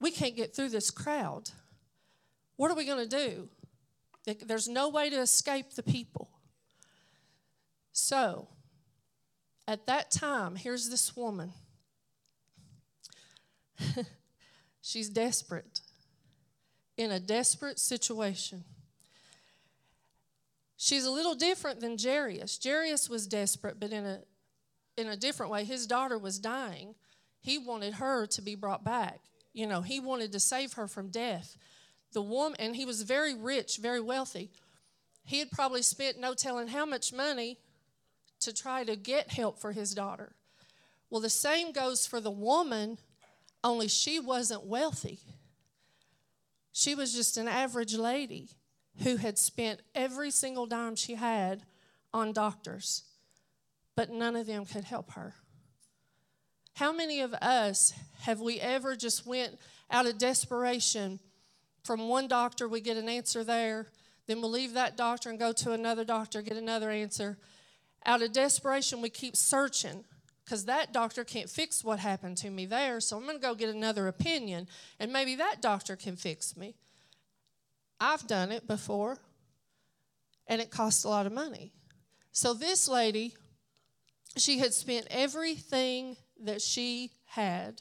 [0.00, 1.50] We can't get through this crowd.
[2.56, 3.48] What are we going to do?
[4.44, 6.30] There's no way to escape the people.
[7.92, 8.48] So,
[9.66, 11.52] at that time, here's this woman.
[14.82, 15.80] She's desperate,
[16.96, 18.64] in a desperate situation.
[20.76, 22.58] She's a little different than Jairus.
[22.62, 24.20] Jairus was desperate, but in a,
[24.96, 25.64] in a different way.
[25.64, 26.94] His daughter was dying.
[27.40, 29.20] He wanted her to be brought back.
[29.52, 31.56] You know, he wanted to save her from death.
[32.12, 34.50] The woman, and he was very rich, very wealthy.
[35.24, 37.58] He had probably spent no telling how much money
[38.40, 40.32] to try to get help for his daughter.
[41.08, 42.98] Well, the same goes for the woman,
[43.64, 45.20] only she wasn't wealthy.
[46.72, 48.50] She was just an average lady
[49.02, 51.62] who had spent every single dime she had
[52.12, 53.04] on doctors,
[53.94, 55.34] but none of them could help her.
[56.74, 59.58] How many of us have we ever just went
[59.90, 61.20] out of desperation
[61.84, 63.86] from one doctor, we get an answer there,
[64.26, 67.38] then we'll leave that doctor and go to another doctor, get another answer,
[68.04, 70.04] out of desperation, we keep searching
[70.44, 73.54] because that doctor can't fix what happened to me there, so I'm going to go
[73.54, 74.68] get another opinion,
[75.00, 76.76] and maybe that doctor can fix me.
[78.00, 79.18] I've done it before,
[80.46, 81.72] and it costs a lot of money.
[82.32, 83.34] So this lady,
[84.36, 87.80] she had spent everything that she had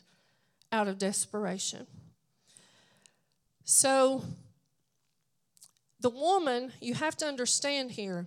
[0.71, 1.87] out of desperation.
[3.65, 4.23] So
[5.99, 8.25] the woman, you have to understand here,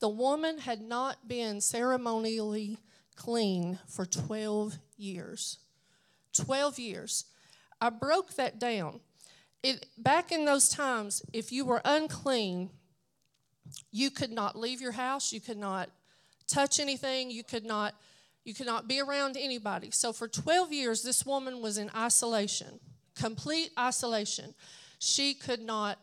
[0.00, 2.78] the woman had not been ceremonially
[3.16, 5.58] clean for 12 years.
[6.34, 7.24] 12 years.
[7.80, 9.00] I broke that down.
[9.62, 12.70] It, back in those times, if you were unclean,
[13.90, 15.90] you could not leave your house, you could not
[16.46, 17.94] touch anything, you could not
[18.44, 19.90] you could not be around anybody.
[19.90, 22.80] So for 12 years this woman was in isolation,
[23.14, 24.54] complete isolation.
[24.98, 25.98] She could not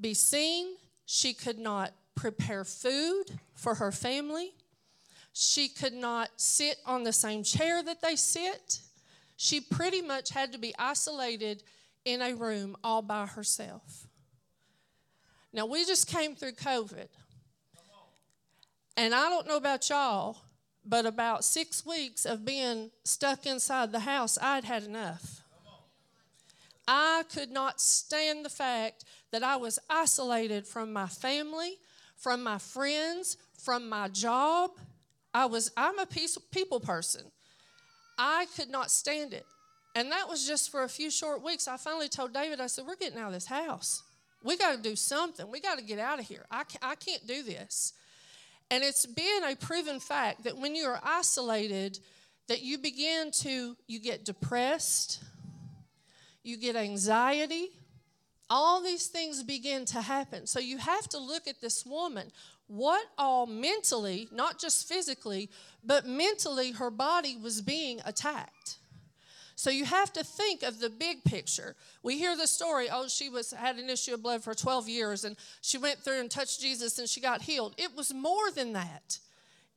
[0.00, 0.76] be seen,
[1.06, 3.24] she could not prepare food
[3.54, 4.52] for her family.
[5.32, 8.80] She could not sit on the same chair that they sit.
[9.36, 11.64] She pretty much had to be isolated
[12.04, 14.06] in a room all by herself.
[15.52, 17.08] Now, we just came through COVID.
[18.96, 20.36] And I don't know about y'all,
[20.84, 25.40] but about six weeks of being stuck inside the house, I'd had enough.
[26.86, 31.78] I could not stand the fact that I was isolated from my family,
[32.16, 34.70] from my friends, from my job.
[35.32, 37.22] I was I'm a people person.
[38.18, 39.46] I could not stand it.
[39.94, 41.68] And that was just for a few short weeks.
[41.68, 44.02] I finally told David, I said, We're getting out of this house.
[44.42, 45.50] We got to do something.
[45.50, 46.44] We got to get out of here.
[46.50, 47.92] I, I can't do this.
[48.70, 51.98] And it's been a proven fact that when you are isolated,
[52.48, 55.22] that you begin to, you get depressed,
[56.42, 57.68] you get anxiety,
[58.50, 60.46] all these things begin to happen.
[60.46, 62.32] So you have to look at this woman.
[62.66, 65.50] What all mentally, not just physically,
[65.84, 68.78] but mentally, her body was being attacked.
[69.54, 71.76] So you have to think of the big picture.
[72.02, 75.24] We hear the story, oh, she was had an issue of blood for 12 years
[75.24, 77.74] and she went through and touched Jesus and she got healed.
[77.76, 79.18] It was more than that.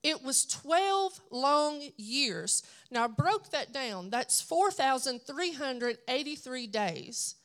[0.04, 2.64] It was 12 long years.
[2.92, 4.12] Now I broke that down.
[4.12, 7.36] That's 4,383 days,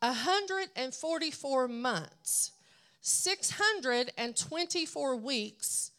[0.00, 2.52] 144 months,
[3.02, 5.90] 624 weeks,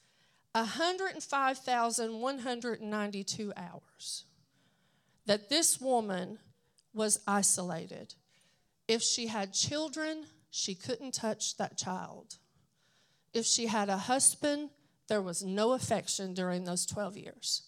[0.53, 4.25] 105,192 hours
[5.29, 6.39] that this woman
[6.91, 8.15] was isolated.
[8.87, 12.37] If she had children, she couldn't touch that child.
[13.31, 14.71] If she had a husband,
[15.07, 17.67] there was no affection during those 12 years.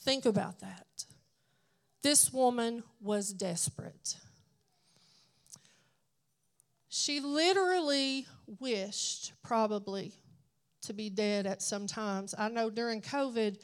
[0.00, 1.04] Think about that.
[2.02, 4.16] This woman was desperate.
[6.88, 8.26] She literally
[8.58, 10.12] wished, probably,
[10.80, 12.34] to be dead at some times.
[12.36, 13.58] I know during COVID,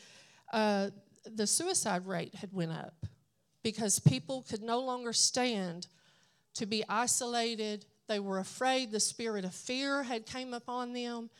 [0.52, 0.90] uh,
[1.34, 3.06] the suicide rate had went up
[3.62, 5.86] because people could no longer stand
[6.54, 7.84] to be isolated.
[8.08, 8.92] They were afraid.
[8.92, 11.30] The spirit of fear had came upon them,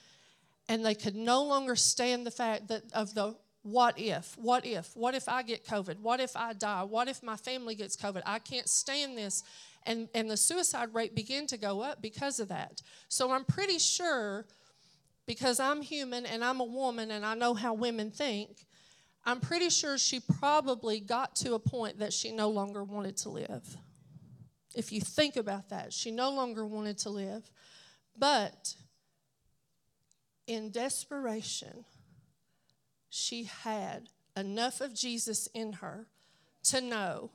[0.68, 4.90] and they could no longer stand the fact that of the what if, what if,
[4.94, 6.00] what if I get COVID?
[6.00, 6.84] What if I die?
[6.84, 8.22] What if my family gets COVID?
[8.24, 9.42] I can't stand this.
[9.84, 12.80] And, and the suicide rate began to go up because of that.
[13.08, 14.46] So I'm pretty sure,
[15.26, 18.64] because I'm human and I'm a woman and I know how women think,
[19.28, 23.28] I'm pretty sure she probably got to a point that she no longer wanted to
[23.28, 23.76] live.
[24.74, 27.50] If you think about that, she no longer wanted to live.
[28.16, 28.74] But
[30.46, 31.84] in desperation,
[33.10, 36.06] she had enough of Jesus in her
[36.64, 37.30] to know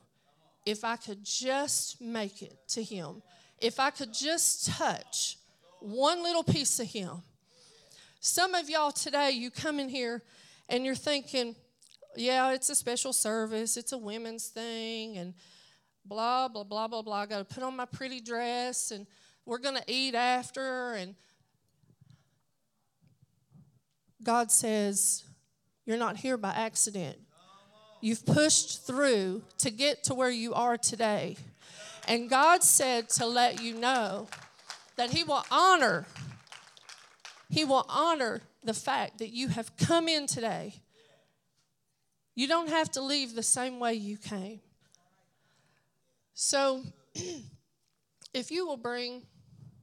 [0.66, 3.22] if I could just make it to Him,
[3.60, 5.38] if I could just touch
[5.78, 7.22] one little piece of Him.
[8.18, 10.24] Some of y'all today, you come in here
[10.68, 11.54] and you're thinking,
[12.16, 15.34] yeah, it's a special service, it's a women's thing, and
[16.04, 17.22] blah, blah, blah, blah, blah.
[17.22, 19.06] I got to put on my pretty dress, and
[19.46, 20.92] we're going to eat after.
[20.92, 21.14] And
[24.22, 25.24] God says,
[25.86, 27.18] You're not here by accident.
[28.00, 31.36] You've pushed through to get to where you are today.
[32.06, 34.28] And God said to let you know
[34.96, 36.06] that He will honor,
[37.48, 40.74] He will honor the fact that you have come in today
[42.34, 44.60] you don't have to leave the same way you came.
[46.34, 46.82] So,
[48.34, 49.22] if you will bring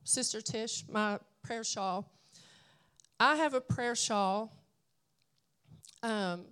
[0.03, 2.11] Sister Tish my prayer shawl,
[3.19, 4.51] I have a prayer shawl.
[6.03, 6.45] Um,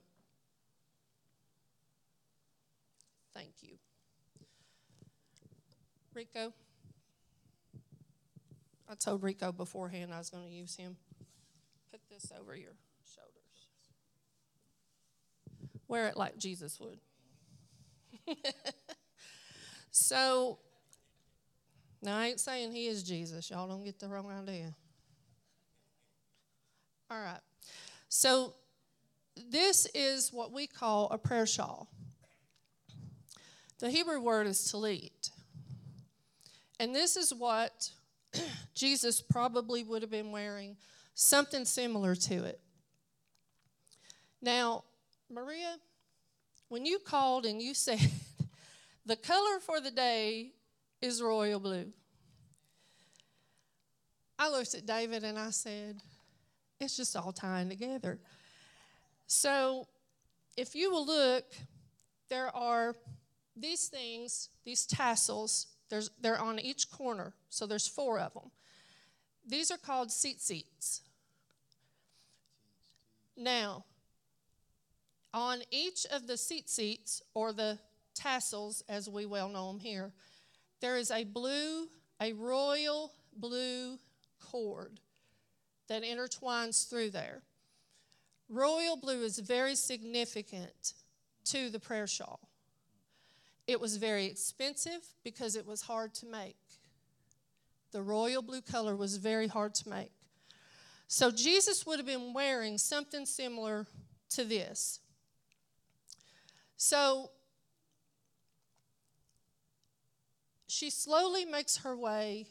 [3.34, 3.76] thank you.
[6.14, 6.54] Rico.
[8.88, 10.98] I told Rico beforehand I was going to use him.
[11.92, 12.74] Put this over your
[15.90, 17.00] Wear it like Jesus would.
[19.92, 20.60] so,
[22.02, 23.50] now I ain't saying he is Jesus.
[23.50, 24.76] Y'all don't get the wrong idea.
[27.12, 27.42] All right.
[28.08, 28.54] So,
[29.50, 31.90] this is what we call a prayer shawl.
[33.80, 35.32] The Hebrew word is talit.
[36.80, 37.90] And this is what
[38.76, 40.78] Jesus probably would have been wearing,
[41.16, 42.60] something similar to it.
[44.42, 44.84] Now,
[45.30, 45.78] Maria,
[46.70, 48.00] when you called and you said,
[49.06, 50.52] the color for the day
[51.02, 51.92] is royal blue,
[54.38, 55.98] I looked at David and I said,
[56.80, 58.20] it's just all tying together.
[59.28, 59.88] So,
[60.56, 61.44] if you will look,
[62.30, 62.96] there are
[63.56, 67.34] these things, these tassels, there's, they're on each corner.
[67.50, 68.52] So, there's four of them.
[69.46, 71.02] These are called tzitzit.
[73.36, 73.84] Now,
[75.34, 77.78] on each of the tzitzit, or the
[78.16, 80.12] tassels, as we well know them here,
[80.82, 81.88] there is a blue,
[82.22, 83.98] a royal blue
[84.40, 85.00] cord
[85.88, 87.42] that intertwines through there.
[88.48, 90.94] Royal blue is very significant
[91.46, 92.40] to the prayer shawl.
[93.68, 96.58] It was very expensive because it was hard to make.
[97.92, 100.12] The royal blue color was very hard to make.
[101.08, 103.86] So Jesus would have been wearing something similar
[104.32, 105.00] to this.
[106.80, 107.32] So
[110.68, 112.48] she slowly makes her way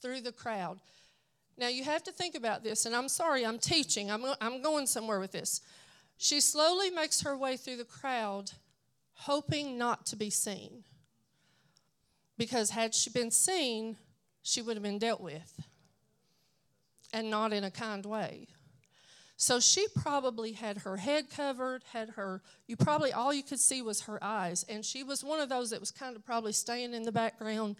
[0.00, 0.78] through the crowd.
[1.58, 4.86] Now, you have to think about this, and I'm sorry, I'm teaching, I'm, I'm going
[4.86, 5.60] somewhere with this.
[6.16, 8.52] She slowly makes her way through the crowd,
[9.12, 10.84] hoping not to be seen.
[12.38, 13.98] Because had she been seen,
[14.42, 15.60] she would have been dealt with,
[17.12, 18.48] and not in a kind way.
[19.40, 23.82] So she probably had her head covered, had her, you probably, all you could see
[23.82, 24.66] was her eyes.
[24.68, 27.76] And she was one of those that was kind of probably staying in the background,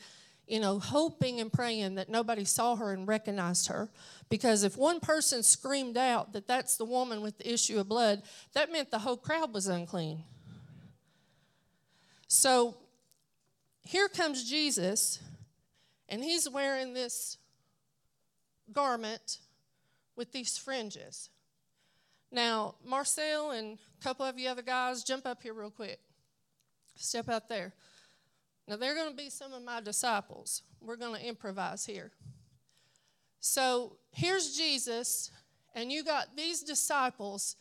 [0.47, 3.89] you know, hoping and praying that nobody saw her and recognized her.
[4.29, 8.23] Because if one person screamed out that that's the woman with the issue of blood,
[8.53, 10.23] that meant the whole crowd was unclean.
[12.29, 12.77] So
[13.83, 15.19] here comes Jesus,
[16.09, 17.37] and he's wearing this
[18.73, 19.39] garment
[20.15, 21.31] with these fringes.
[22.31, 25.99] Now, Marcel and a couple of you other guys, jump up here real quick.
[26.95, 27.72] Step out there.
[28.66, 30.62] Now, they're going to be some of my disciples.
[30.81, 32.11] We're going to improvise here.
[33.41, 35.31] So, here's Jesus,
[35.74, 37.57] and you got these disciples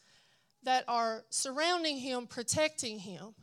[0.64, 3.36] that are surrounding him, protecting him.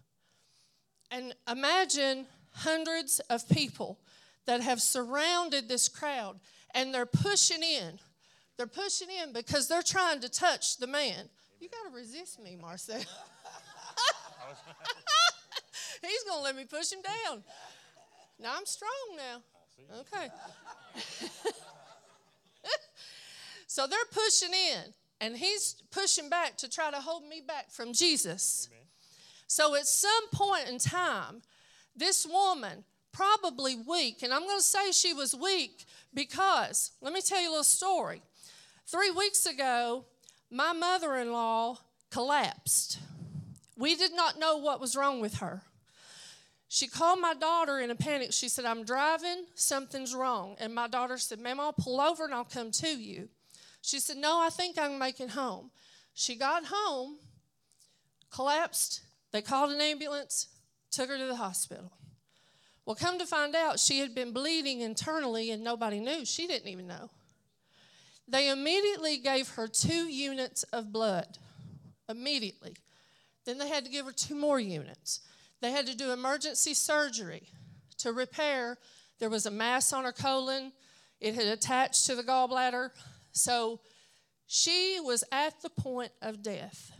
[1.10, 3.98] And imagine hundreds of people
[4.46, 6.38] that have surrounded this crowd
[6.74, 7.98] and they're pushing in.
[8.56, 11.28] They're pushing in because they're trying to touch the man.
[11.60, 12.98] You got to resist me, Marcel.
[16.02, 17.42] He's going to let me push him down.
[18.38, 19.40] Now I'm strong now.
[20.00, 20.28] Okay.
[23.66, 27.92] so they're pushing in, and he's pushing back to try to hold me back from
[27.92, 28.68] Jesus.
[28.70, 28.84] Amen.
[29.46, 31.42] So at some point in time,
[31.96, 37.20] this woman, probably weak, and I'm going to say she was weak because, let me
[37.20, 38.22] tell you a little story.
[38.86, 40.04] Three weeks ago,
[40.50, 41.78] my mother in law
[42.10, 42.98] collapsed.
[43.76, 45.62] We did not know what was wrong with her.
[46.68, 48.32] She called my daughter in a panic.
[48.32, 50.56] She said, I'm driving, something's wrong.
[50.58, 53.28] And my daughter said, Ma'am, I'll pull over and I'll come to you.
[53.80, 55.70] She said, No, I think I can make it home.
[56.14, 57.16] She got home,
[58.30, 59.00] collapsed.
[59.32, 60.48] They called an ambulance,
[60.90, 61.92] took her to the hospital.
[62.86, 66.24] Well, come to find out, she had been bleeding internally and nobody knew.
[66.24, 67.10] She didn't even know.
[68.26, 71.38] They immediately gave her two units of blood.
[72.08, 72.76] Immediately.
[73.44, 75.20] Then they had to give her two more units.
[75.60, 77.48] They had to do emergency surgery
[77.98, 78.78] to repair.
[79.18, 80.72] There was a mass on her colon,
[81.20, 82.90] it had attached to the gallbladder.
[83.32, 83.80] So
[84.46, 86.92] she was at the point of death.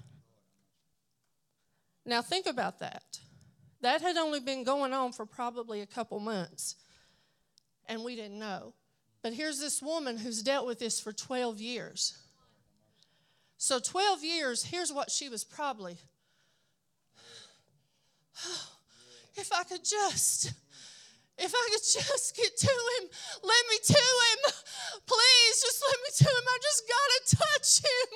[2.06, 3.18] Now, think about that.
[3.80, 6.76] That had only been going on for probably a couple months,
[7.86, 8.74] and we didn't know.
[9.24, 12.18] But here's this woman who's dealt with this for 12 years.
[13.56, 15.96] So, 12 years, here's what she was probably.
[19.34, 20.52] if I could just,
[21.38, 23.08] if I could just get to him,
[23.42, 24.52] let me to him.
[25.08, 26.44] Please, just let me to him.
[26.44, 28.12] I just gotta touch him.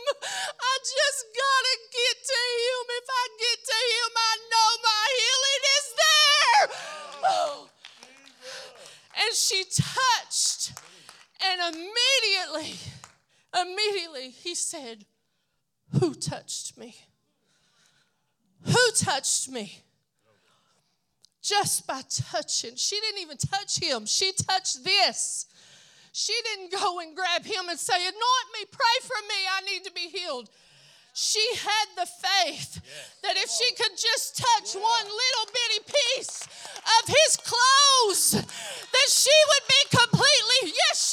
[0.61, 2.85] I just gotta get to him.
[3.01, 6.69] If I get to him, I know my healing is there.
[9.21, 10.79] And she touched
[11.41, 12.79] and immediately,
[13.61, 15.05] immediately he said,
[16.01, 16.97] Who touched me?
[18.63, 19.83] Who touched me?
[21.41, 22.73] Just by touching.
[22.77, 25.47] She didn't even touch him, she touched this.
[26.13, 28.15] She didn't go and grab him and say, Anoint
[28.55, 30.51] me, pray for me, I need to be healed
[31.19, 32.79] she had the faith
[33.27, 36.47] that if she could just touch one little bitty piece
[37.03, 41.13] of his clothes, that she would be completely, yes,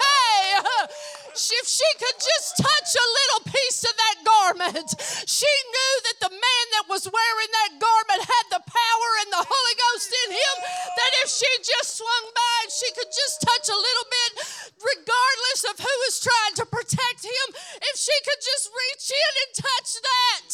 [0.00, 1.03] hey,
[1.34, 4.88] if she could just touch a little piece of that garment,
[5.26, 9.42] she knew that the man that was wearing that garment had the power and the
[9.42, 10.56] Holy Ghost in him,
[10.94, 14.30] that if she just swung by and she could just touch a little bit,
[14.78, 17.46] regardless of who was trying to protect him,
[17.90, 20.48] if she could just reach in and touch that,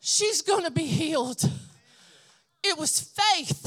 [0.00, 1.40] she's going to be healed.
[2.62, 3.64] It was faith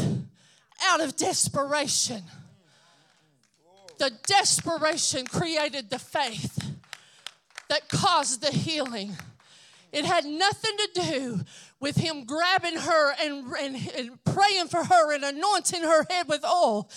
[0.84, 2.24] out of desperation.
[4.00, 6.74] The desperation created the faith
[7.68, 9.16] that caused the healing.
[9.92, 11.42] It had nothing to do
[11.80, 16.46] with him grabbing her and, and, and, praying for her and anointing her head with
[16.46, 16.90] oil.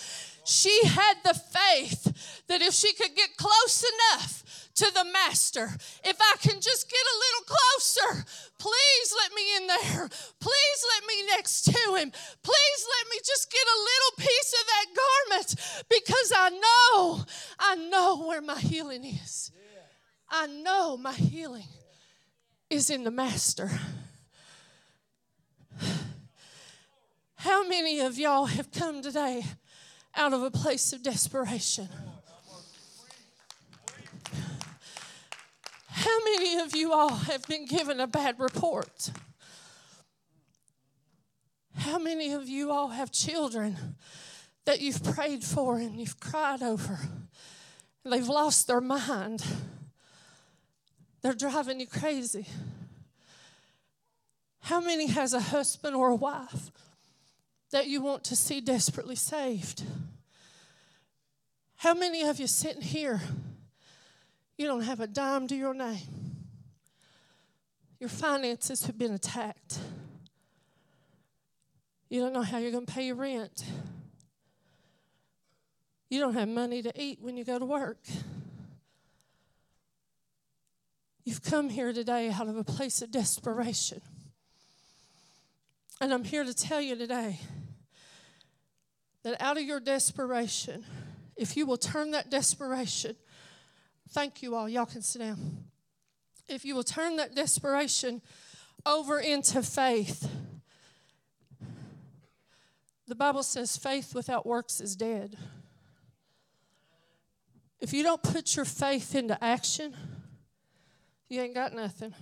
[0.45, 4.42] She had the faith that if she could get close enough
[4.75, 5.69] to the master.
[6.03, 8.25] If I can just get a little closer,
[8.57, 10.09] please let me in there.
[10.39, 12.11] Please let me next to him.
[12.43, 15.55] Please let me just get a little piece of that garment
[15.89, 17.25] because I know,
[17.59, 19.51] I know where my healing is.
[20.29, 21.67] I know my healing
[22.69, 23.69] is in the master.
[27.35, 29.43] How many of y'all have come today
[30.15, 31.89] out of a place of desperation.
[36.03, 39.09] How many of you all have been given a bad report?
[41.77, 43.95] How many of you all have children
[44.65, 46.99] that you've prayed for and you've cried over?
[48.03, 49.45] They've lost their mind.
[51.21, 52.47] They're driving you crazy.
[54.59, 56.69] How many has a husband or a wife
[57.71, 59.83] that you want to see desperately saved?
[61.77, 63.21] How many of you sitting here,
[64.57, 66.23] you don't have a dime to your name?
[67.99, 69.79] Your finances have been attacked.
[72.09, 73.63] You don't know how you're going to pay your rent.
[76.09, 77.97] You don't have money to eat when you go to work.
[81.23, 84.01] You've come here today out of a place of desperation.
[86.01, 87.39] And I'm here to tell you today
[89.23, 90.83] that out of your desperation,
[91.37, 93.15] if you will turn that desperation,
[94.13, 95.65] thank you all, y'all can sit down.
[96.47, 98.21] If you will turn that desperation
[98.85, 100.29] over into faith,
[103.07, 105.35] the Bible says faith without works is dead.
[107.79, 109.95] If you don't put your faith into action,
[111.27, 112.13] you ain't got nothing.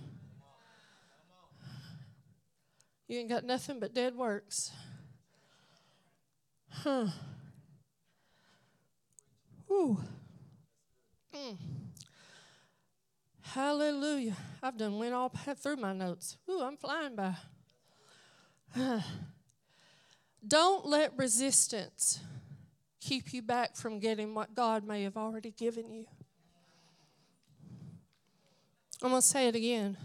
[3.08, 4.72] You ain't got nothing but dead works.
[6.70, 7.08] Huh.
[9.68, 10.00] Whew.
[11.36, 11.58] Mm.
[13.42, 14.36] Hallelujah.
[14.62, 16.38] I've done went all through my notes.
[16.50, 17.36] Ooh, I'm flying by.
[20.48, 22.20] Don't let resistance
[23.00, 26.06] keep you back from getting what God may have already given you.
[29.04, 29.98] I'm going to say it again.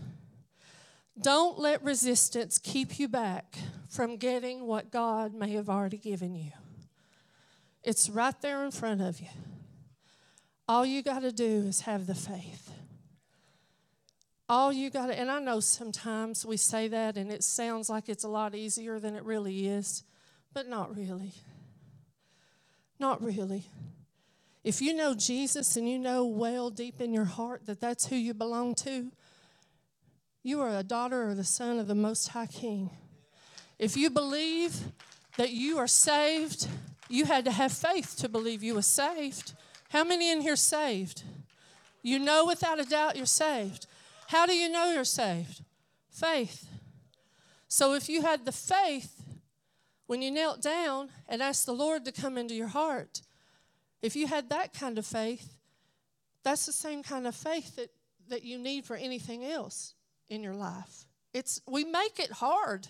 [1.21, 3.57] Don't let resistance keep you back
[3.89, 6.53] from getting what God may have already given you.
[7.83, 9.29] It's right there in front of you.
[10.69, 12.73] All you got to do is have the faith.
[14.49, 18.09] All you got to, and I know sometimes we say that and it sounds like
[18.09, 20.05] it's a lot easier than it really is,
[20.53, 21.33] but not really.
[22.99, 23.65] Not really.
[24.65, 28.17] If you know Jesus and you know well deep in your heart that that's who
[28.17, 29.13] you belong to,
[30.43, 32.91] you are a daughter or the son of the Most High King.
[33.79, 34.77] If you believe
[35.37, 36.69] that you are saved,
[37.09, 39.55] you had to have faith to believe you were saved.
[39.91, 41.23] How many in here saved?
[42.03, 43.87] You know without a doubt you're saved.
[44.29, 45.63] How do you know you're saved?
[46.11, 46.69] Faith.
[47.69, 49.23] So if you had the faith
[50.07, 53.23] when you knelt down and asked the Lord to come into your heart,
[54.03, 55.57] if you had that kind of faith,
[56.43, 57.91] that's the same kind of faith that,
[58.29, 59.95] that you need for anything else
[60.29, 61.07] in your life.
[61.33, 62.89] It's we make it hard.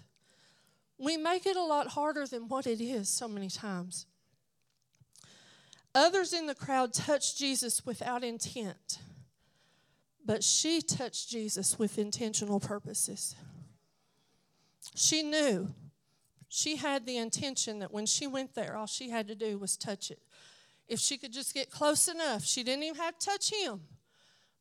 [0.99, 4.07] We make it a lot harder than what it is so many times.
[5.97, 8.99] Others in the crowd touched Jesus without intent,
[10.27, 13.35] but she touched Jesus with intentional purposes.
[14.95, 15.71] She knew,
[16.49, 19.75] she had the intention that when she went there, all she had to do was
[19.75, 20.19] touch it.
[20.87, 23.81] If she could just get close enough, she didn't even have to touch him.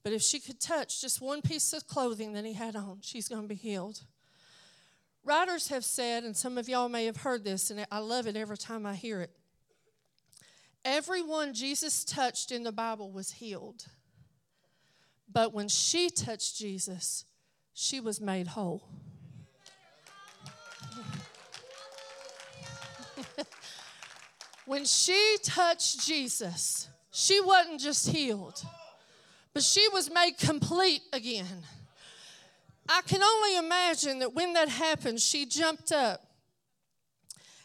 [0.06, 3.28] But if she could touch just one piece of clothing that he had on, she's
[3.28, 4.04] going to be healed.
[5.26, 8.38] Writers have said, and some of y'all may have heard this, and I love it
[8.38, 9.32] every time I hear it.
[10.86, 13.86] Everyone Jesus touched in the Bible was healed.
[15.32, 17.26] But when she touched Jesus,
[17.74, 18.88] she was made whole.
[24.66, 28.64] when she touched Jesus, she wasn't just healed
[29.56, 31.64] but she was made complete again.
[32.90, 36.28] I can only imagine that when that happened, she jumped up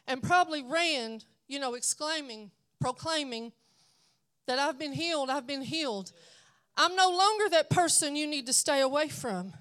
[0.06, 3.52] and probably ran, you know, exclaiming, proclaiming
[4.46, 6.12] that I've been healed, I've been healed.
[6.76, 9.52] I'm no longer that person you need to stay away from.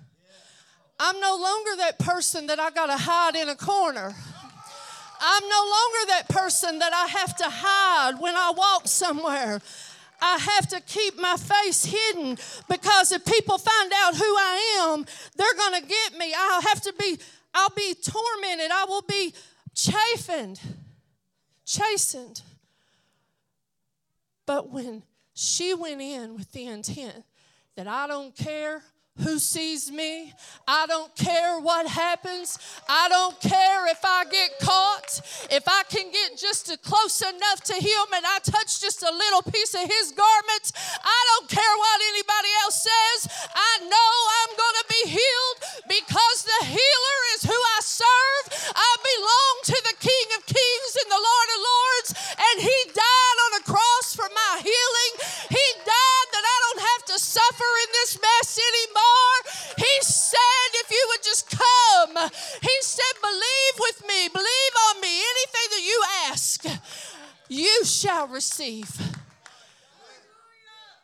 [0.99, 4.13] I'm no longer that person that I got to hide in a corner.
[5.21, 9.61] I'm no longer that person that I have to hide when I walk somewhere.
[10.21, 12.37] I have to keep my face hidden
[12.69, 15.05] because if people find out who I am,
[15.35, 16.33] they're going to get me.
[16.37, 17.17] I'll have to be,
[17.53, 18.71] I'll be tormented.
[18.71, 19.33] I will be
[19.75, 20.59] chastened,
[21.65, 22.41] chastened.
[24.49, 25.03] But when
[25.35, 27.23] she went in with the intent
[27.75, 28.81] that I don't care
[29.19, 30.33] who sees me.
[30.67, 32.57] I don't care what happens.
[32.87, 35.19] I don't care if I get caught.
[35.51, 39.43] If I can get just close enough to him and I touch just a little
[39.43, 40.71] piece of his garment,
[41.03, 43.19] I don't care what anybody else says.
[43.53, 45.59] I know I'm going to be healed
[45.99, 48.43] because the healer is who I serve.
[48.71, 52.09] I belong to the King of Kings and the Lord of Lords,
[52.39, 53.29] and he died
[54.19, 55.13] for my healing.
[55.47, 59.35] He died that I don't have to suffer in this mess anymore.
[59.77, 62.29] He said, if you would just come,
[62.61, 65.13] He said, believe with me, believe on me.
[65.33, 66.65] Anything that you ask,
[67.47, 68.91] you shall receive.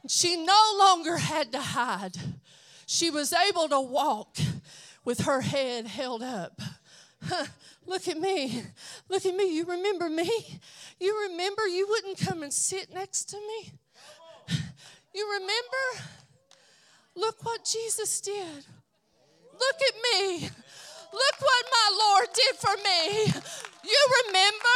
[0.07, 2.17] She no longer had to hide.
[2.85, 4.37] She was able to walk
[5.03, 6.61] with her head held up.
[7.85, 8.63] Look at me.
[9.09, 9.55] Look at me.
[9.55, 10.29] You remember me?
[10.99, 13.71] You remember you wouldn't come and sit next to me?
[15.13, 16.09] You remember?
[17.15, 18.65] Look what Jesus did.
[19.53, 20.49] Look at me.
[21.13, 23.31] Look what my Lord did for me.
[23.83, 24.75] You remember?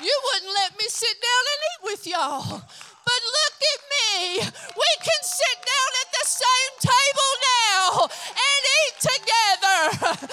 [0.00, 2.62] You wouldn't let me sit down and eat with y'all.
[3.08, 4.38] But look at me.
[4.38, 8.06] We can sit down at the same table now
[8.46, 10.28] and eat together.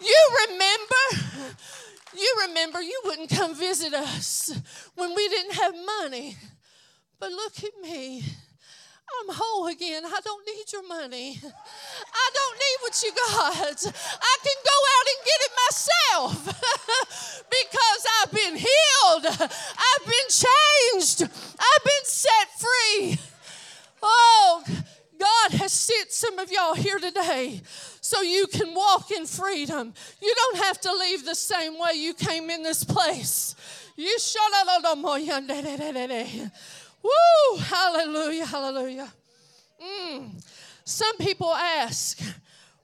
[0.00, 0.66] You remember?
[2.80, 4.52] You wouldn't come visit us
[4.94, 6.36] when we didn't have money.
[7.18, 8.22] But look at me.
[9.20, 10.02] I'm whole again.
[10.04, 11.40] I don't need your money.
[11.42, 13.86] I don't need what you got.
[13.86, 16.46] I can go out and get it myself
[17.58, 19.50] because I've been healed.
[19.50, 21.22] I've been changed.
[21.22, 23.18] I've been set free.
[24.02, 24.64] Oh,
[25.18, 27.60] God has sent some of y'all here today
[28.00, 29.94] so you can walk in freedom.
[30.20, 33.54] You don't have to leave the same way you came in this place.
[33.96, 34.18] You
[37.02, 37.58] Woo!
[37.58, 39.12] Hallelujah, hallelujah.
[39.82, 40.44] Mm.
[40.84, 42.20] Some people ask,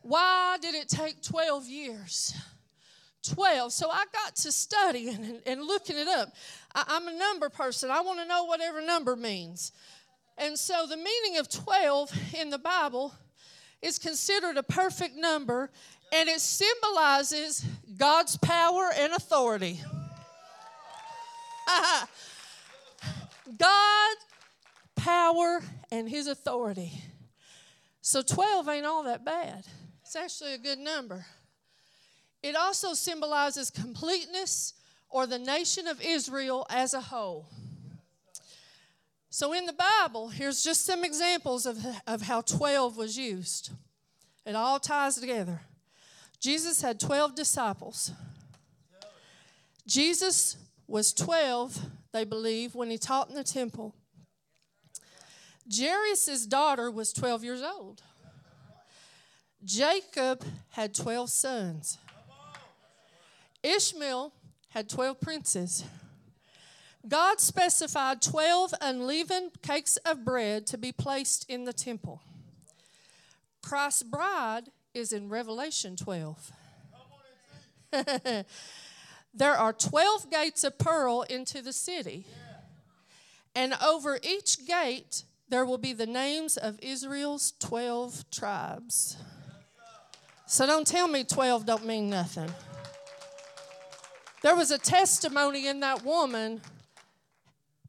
[0.03, 2.35] why did it take 12 years?
[3.23, 3.73] 12.
[3.73, 6.35] So I got to studying and, and looking it up.
[6.75, 7.91] I, I'm a number person.
[7.91, 9.73] I want to know whatever number means.
[10.39, 13.15] And so the meaning of 12 in the Bible
[13.81, 15.71] is considered a perfect number
[16.13, 17.65] and it symbolizes
[17.97, 19.81] God's power and authority.
[23.57, 24.17] God,
[24.95, 26.93] power, and his authority.
[28.03, 29.65] So 12 ain't all that bad.
[30.03, 31.25] It's actually a good number.
[32.43, 34.75] It also symbolizes completeness
[35.09, 37.47] or the nation of Israel as a whole.
[39.35, 43.71] So in the Bible, here's just some examples of, of how 12 was used.
[44.45, 45.63] It all ties together.
[46.39, 48.13] Jesus had 12 disciples.
[49.87, 51.81] Jesus was 12
[52.13, 53.95] they believe, when he taught in the temple.
[55.75, 58.03] Jairus' daughter was 12 years old.
[59.65, 61.97] Jacob had 12 sons.
[63.63, 64.35] Ishmael
[64.69, 65.85] had 12 princes.
[67.07, 72.23] God specified 12 unleavened cakes of bread to be placed in the temple.
[73.63, 76.53] Christ's bride is in Revelation 12.
[79.35, 82.27] There are 12 gates of pearl into the city.
[83.55, 89.17] And over each gate, there will be the names of Israel's 12 tribes.
[90.47, 92.51] So don't tell me 12 don't mean nothing.
[94.43, 96.61] There was a testimony in that woman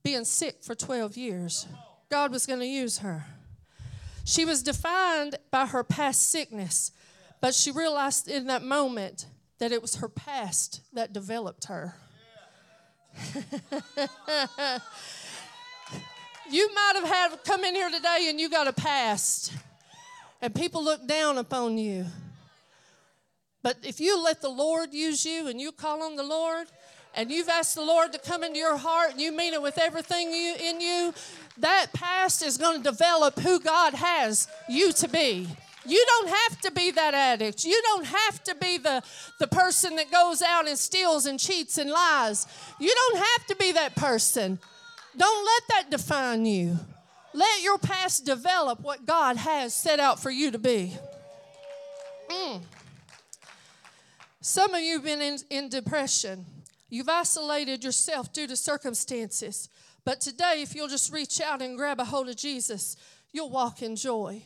[0.04, 1.66] being sick for 12 years.
[2.10, 3.26] God was going to use her.
[4.26, 6.92] She was defined by her past sickness,
[7.42, 9.26] but she realized in that moment
[9.60, 11.96] that it was her past that developed her.
[16.50, 19.54] you might have had come in here today and you got a past,
[20.42, 22.06] and people look down upon you.
[23.62, 26.68] But if you let the Lord use you and you call on the Lord,
[27.16, 29.78] and you've asked the Lord to come into your heart and you mean it with
[29.78, 31.14] everything you, in you,
[31.58, 35.48] that past is going to develop who God has you to be.
[35.86, 37.66] You don't have to be that addict.
[37.66, 39.04] You don't have to be the,
[39.40, 42.48] the person that goes out and steals and cheats and lies.
[42.80, 44.60] You don't have to be that person.
[45.16, 46.80] Don't let that define you.
[47.34, 50.94] Let your past develop what God has set out for you to be.
[52.30, 52.62] Mm.
[54.40, 56.46] Some of you have been in, in depression.
[56.94, 59.68] You've isolated yourself due to circumstances.
[60.06, 62.96] But today, if you'll just reach out and grab a hold of Jesus,
[63.32, 64.44] you'll walk in joy.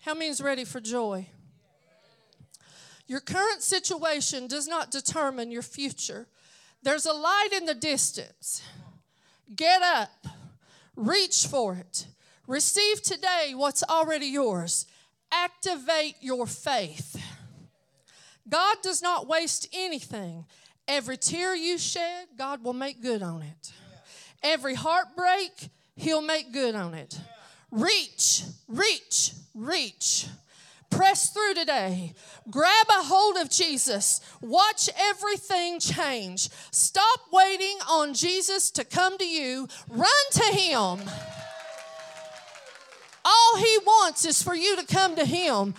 [0.00, 1.28] How many is ready for joy?
[3.06, 6.26] Your current situation does not determine your future.
[6.82, 8.62] There's a light in the distance.
[9.54, 10.26] Get up,
[10.96, 12.06] reach for it.
[12.46, 14.86] Receive today what's already yours.
[15.30, 17.22] Activate your faith.
[18.48, 20.46] God does not waste anything.
[20.86, 23.72] Every tear you shed, God will make good on it.
[24.42, 27.18] Every heartbreak, He'll make good on it.
[27.70, 30.26] Reach, reach, reach.
[30.90, 32.14] Press through today.
[32.50, 34.20] Grab a hold of Jesus.
[34.40, 36.50] Watch everything change.
[36.70, 39.66] Stop waiting on Jesus to come to you.
[39.88, 41.00] Run to Him.
[43.24, 45.74] All He wants is for you to come to Him.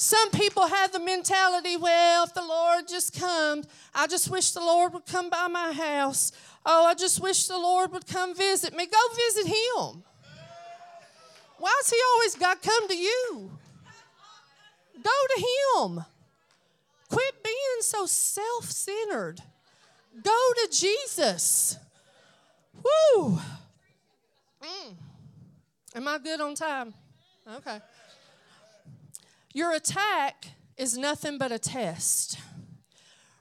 [0.00, 4.60] Some people have the mentality, well, if the Lord just comes, I just wish the
[4.60, 6.32] Lord would come by my house.
[6.64, 8.86] Oh, I just wish the Lord would come visit me.
[8.86, 8.98] Go
[9.28, 10.02] visit Him.
[11.58, 13.50] Why's He always got to come to you?
[15.02, 15.44] Go to
[15.84, 16.04] Him.
[17.10, 19.42] Quit being so self centered.
[20.22, 21.76] Go to Jesus.
[22.82, 23.38] Woo.
[24.62, 24.94] Mm.
[25.94, 26.94] Am I good on time?
[27.56, 27.80] Okay.
[29.52, 30.46] Your attack
[30.76, 32.38] is nothing but a test.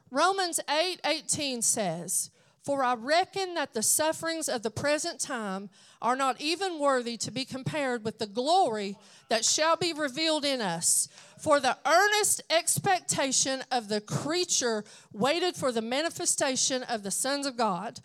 [0.10, 2.32] Romans 8 18 says,
[2.64, 5.70] For I reckon that the sufferings of the present time
[6.02, 10.62] are not even worthy to be compared with the glory that shall be revealed in
[10.62, 11.08] us.
[11.38, 14.84] For the earnest expectation of the creature
[15.14, 18.00] waited for the manifestation of the sons of God.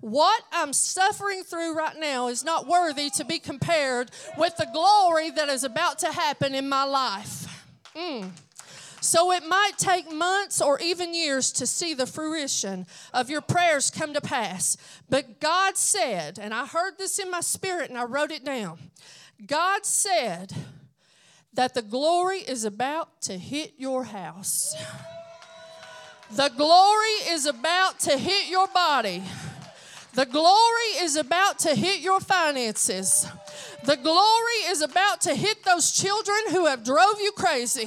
[0.00, 5.30] What I'm suffering through right now is not worthy to be compared with the glory
[5.30, 7.46] that is about to happen in my life.
[7.94, 8.30] Mm.
[9.02, 13.90] So it might take months or even years to see the fruition of your prayers
[13.90, 14.76] come to pass.
[15.08, 18.78] But God said, and I heard this in my spirit and I wrote it down
[19.46, 20.52] God said
[21.54, 24.74] that the glory is about to hit your house.
[26.30, 29.22] The glory is about to hit your body.
[30.14, 33.26] The glory is about to hit your finances.
[33.84, 37.86] The glory is about to hit those children who have drove you crazy.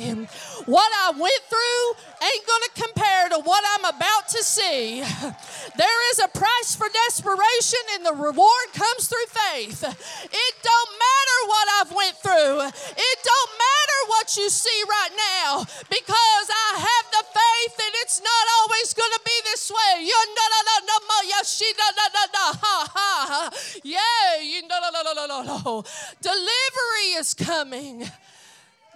[0.66, 1.84] What I went through
[2.24, 5.04] ain't going to compare to what I'm about to see.
[5.78, 9.84] There is a price for desperation and the reward comes through faith.
[9.84, 12.58] It don't matter what I've went through.
[12.72, 18.22] It don't matter what you see right now because I have the faith and it's
[18.24, 20.08] not always going to be this way.
[20.08, 20.24] Yeah,
[26.22, 28.04] Delivery is coming.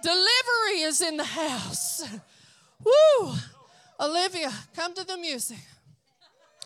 [0.02, 2.02] Delivery is in the house.
[2.84, 3.32] Woo!
[4.00, 5.58] Olivia, come to the music.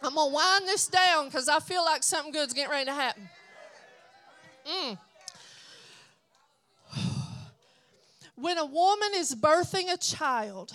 [0.02, 2.94] I'm going to wind this down because I feel like something good's getting ready to
[2.94, 3.28] happen.
[4.66, 4.98] Mm.
[8.34, 10.72] When a woman is birthing a child,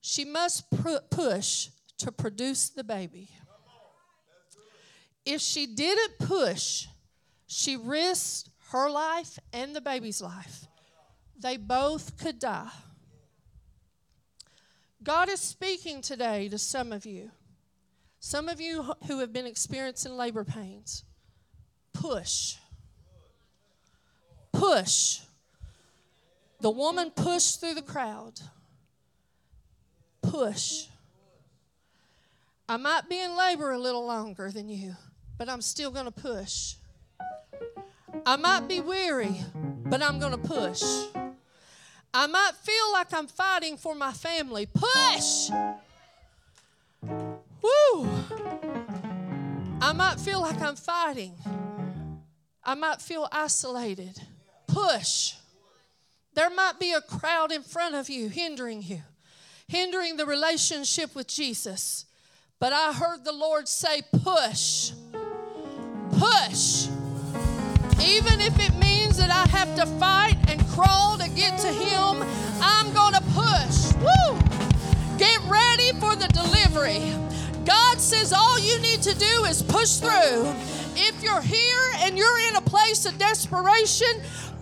[0.00, 3.30] she must pr- push to produce the baby.
[5.30, 6.86] If she didn't push,
[7.46, 10.64] she risked her life and the baby's life.
[11.38, 12.70] They both could die.
[15.02, 17.30] God is speaking today to some of you.
[18.20, 21.04] Some of you who have been experiencing labor pains.
[21.92, 22.56] Push.
[24.50, 25.20] Push.
[26.62, 28.40] The woman pushed through the crowd.
[30.22, 30.86] Push.
[32.66, 34.96] I might be in labor a little longer than you,
[35.38, 36.74] but I'm still going to push.
[38.26, 40.82] I might be weary, but I'm going to push.
[42.12, 44.66] I might feel like I'm fighting for my family.
[44.66, 45.50] Push!
[47.02, 48.08] Woo!
[49.80, 51.34] I might feel like I'm fighting.
[52.64, 54.20] I might feel isolated.
[54.66, 55.34] Push.
[56.34, 59.02] There might be a crowd in front of you hindering you,
[59.68, 62.06] hindering the relationship with Jesus.
[62.58, 64.92] But I heard the Lord say, push.
[66.12, 66.88] Push.
[68.00, 72.22] Even if it means that I have to fight and crawl to get to Him,
[72.60, 73.92] I'm going to push.
[74.00, 74.38] Woo!
[75.18, 77.12] Get ready for the delivery.
[77.64, 80.54] God says all you need to do is push through.
[80.96, 84.08] If you're here and you're in a place of desperation,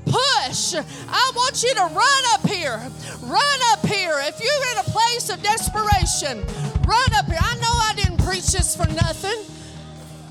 [0.06, 0.74] push.
[0.74, 2.80] I want you to run up here.
[3.22, 4.14] Run up here.
[4.22, 6.44] If you're in a place of desperation,
[6.86, 7.38] run up here.
[7.40, 9.55] I know I didn't preach this for nothing.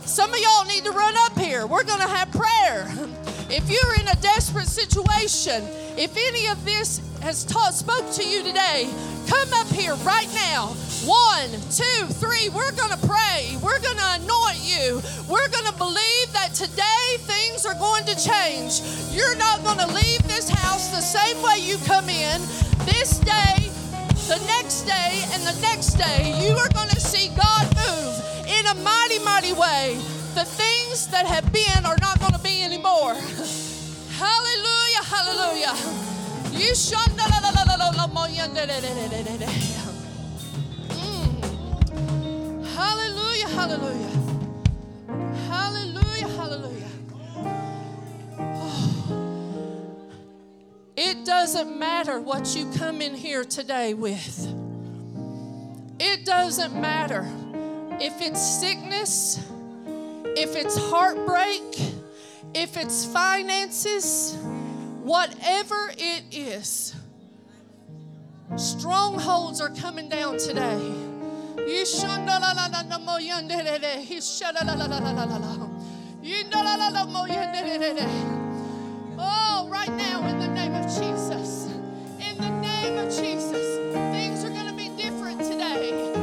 [0.05, 1.65] Some of y'all need to run up here.
[1.65, 2.87] We're going to have prayer.
[3.47, 5.61] If you're in a desperate situation,
[5.97, 8.89] if any of this has taught, spoke to you today,
[9.27, 10.69] come up here right now.
[11.05, 12.49] One, two, three.
[12.49, 13.55] We're going to pray.
[13.61, 14.99] We're going to anoint you.
[15.29, 18.81] We're going to believe that today things are going to change.
[19.13, 22.41] You're not going to leave this house the same way you come in.
[22.89, 23.69] This day,
[24.25, 28.34] the next day, and the next day, you are going to see God move
[28.65, 29.95] in a mighty, mighty way.
[30.33, 33.13] The things that have been are not going to be anymore.
[34.15, 35.75] Hallelujah, hallelujah.
[36.51, 36.71] You
[40.89, 42.65] mm.
[42.73, 44.11] Hallelujah, hallelujah.
[45.49, 46.91] Hallelujah, hallelujah.
[48.39, 49.11] Oh.
[50.95, 54.47] It doesn't matter what you come in here today with.
[55.99, 57.27] It doesn't matter
[57.99, 59.39] if it's sickness,
[60.35, 61.63] if it's heartbreak,
[62.53, 64.37] if it's finances,
[65.05, 66.95] Whatever it is,
[68.55, 70.81] strongholds are coming down today.
[79.19, 81.67] Oh, right now, in the name of Jesus.
[82.19, 83.93] In the name of Jesus.
[84.11, 86.14] Things are going to be different today.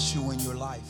[0.00, 0.80] Something special in your life.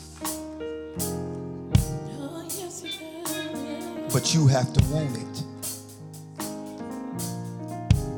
[4.13, 5.43] But you have to want it.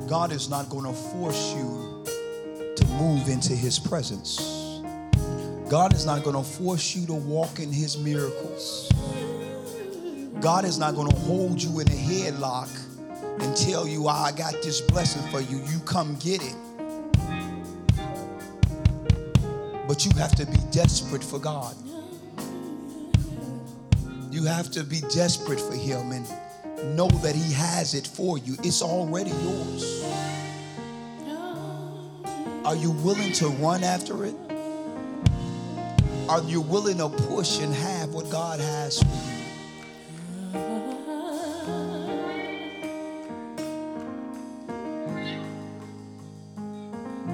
[0.07, 2.03] God is not going to force you
[2.76, 4.82] to move into his presence.
[5.70, 8.91] God is not going to force you to walk in his miracles.
[10.40, 12.70] God is not going to hold you in a headlock
[13.41, 15.64] and tell you, ah, I got this blessing for you.
[15.72, 16.56] You come get it.
[19.94, 21.76] But you have to be desperate for God.
[24.32, 26.26] You have to be desperate for Him and
[26.98, 28.56] know that He has it for you.
[28.64, 30.03] It's already yours.
[32.65, 34.34] Are you willing to run after it?
[36.28, 39.23] Are you willing to push and have what God has for you?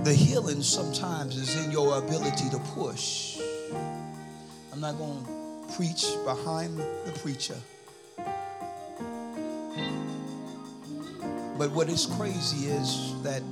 [0.09, 3.39] The healing sometimes is in your ability to push.
[4.73, 7.53] I'm not going to preach behind the preacher.
[11.59, 13.43] But what is crazy is that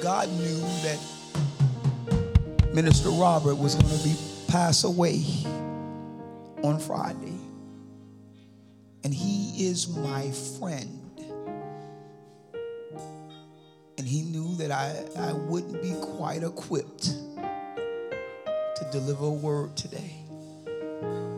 [0.00, 1.00] God knew that
[2.72, 4.14] Minister Robert was going to be
[4.46, 5.24] pass away
[6.62, 7.34] on Friday.
[9.02, 10.30] And he is my
[10.60, 10.99] friend.
[14.10, 20.16] He knew that I, I wouldn't be quite equipped to deliver a word today.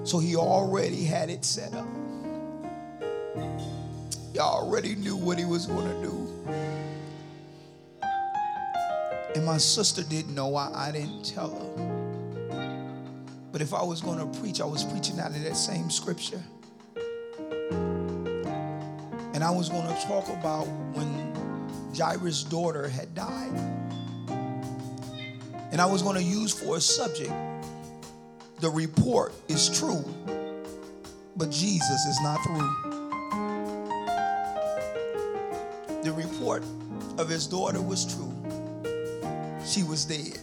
[0.04, 1.86] So he already had it set up.
[4.32, 6.26] He already knew what he was going to do.
[9.34, 10.48] And my sister didn't know.
[10.48, 11.68] why I didn't tell her.
[13.52, 16.40] But if I was going to preach, I was preaching out of that same scripture.
[19.34, 21.21] And I was going to talk about when
[21.96, 23.52] Jairus' daughter had died.
[25.70, 27.32] And I was going to use for a subject
[28.60, 30.04] the report is true,
[31.36, 32.92] but Jesus is not through.
[36.04, 36.62] The report
[37.18, 38.32] of his daughter was true.
[39.66, 40.38] She was dead.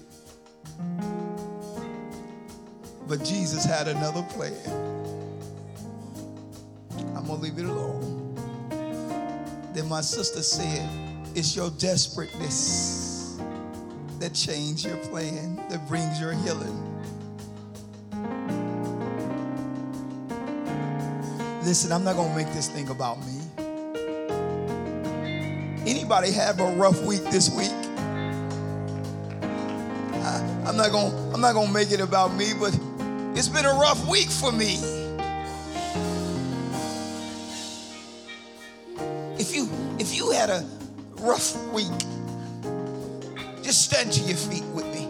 [3.07, 4.53] But Jesus had another plan.
[7.15, 8.35] I'm going to leave it alone.
[9.73, 11.08] Then my sister said,
[11.39, 13.39] It's your desperateness
[14.19, 16.75] that changed your plan, that brings your healing.
[21.63, 23.39] Listen, I'm not going to make this thing about me.
[25.89, 27.71] Anybody have a rough week this week?
[30.67, 32.77] I'm not going I'm not going to make it about me, but
[33.37, 34.75] it's been a rough week for me.
[39.39, 40.67] If you if you had a
[41.21, 41.87] rough week,
[43.63, 45.07] just stand to your feet with me.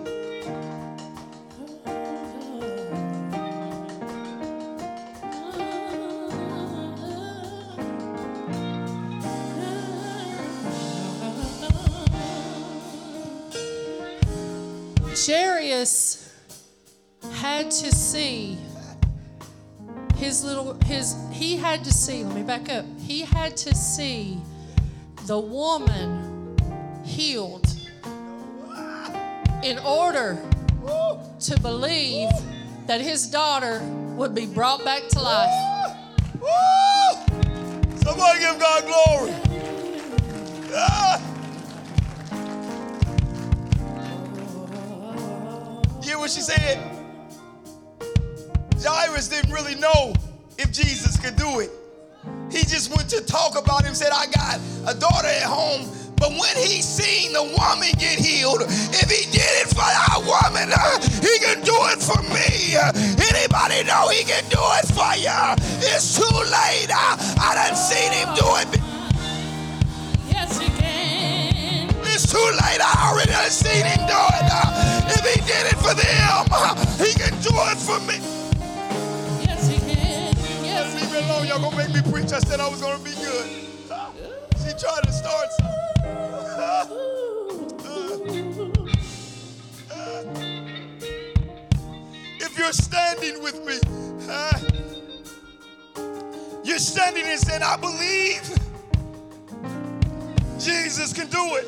[15.28, 16.34] Jairus
[17.34, 18.58] had to see
[20.16, 24.38] his little his he had to see let me back up he had to see
[25.30, 26.58] the woman
[27.06, 27.68] healed
[29.64, 30.44] in order
[31.40, 32.32] to believe
[32.88, 33.80] that his daughter
[34.16, 35.54] would be brought back to life
[37.98, 39.36] Somebody give God glory.
[40.74, 41.22] Ah!
[46.04, 46.80] Hear what she said?
[48.82, 50.12] Jairus didn't really know
[50.58, 51.70] if Jesus could do it.
[52.52, 55.88] He just went to talk about him, said, I got a daughter at home.
[56.20, 60.68] But when he seen the woman get healed, if he did it for that woman,
[60.74, 62.76] uh, he can do it for me.
[63.16, 65.32] Anybody know he can do it for you?
[65.80, 66.92] It's too late.
[66.92, 68.68] Uh, I done seen him do it.
[70.28, 71.88] Yes, he can.
[72.04, 72.82] It's too late.
[72.84, 74.46] I already done seen him do it.
[74.52, 78.39] Uh, if he did it for them, uh, he can do it for me.
[81.20, 81.48] Alone.
[81.48, 82.32] Y'all gonna make me preach.
[82.32, 83.48] I said I was gonna be good.
[84.58, 85.50] She tried to start.
[92.42, 93.80] If you're standing with me,
[96.64, 98.44] you're standing and saying, I believe
[100.60, 101.68] Jesus can do it.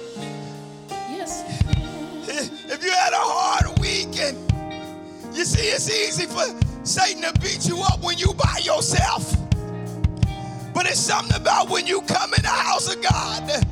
[1.10, 1.44] yes.
[2.28, 4.38] If you had a hard week and
[5.36, 9.36] you see it's easy for Satan to beat you up when you by yourself.
[10.74, 13.66] But it's something about when you come in the house of God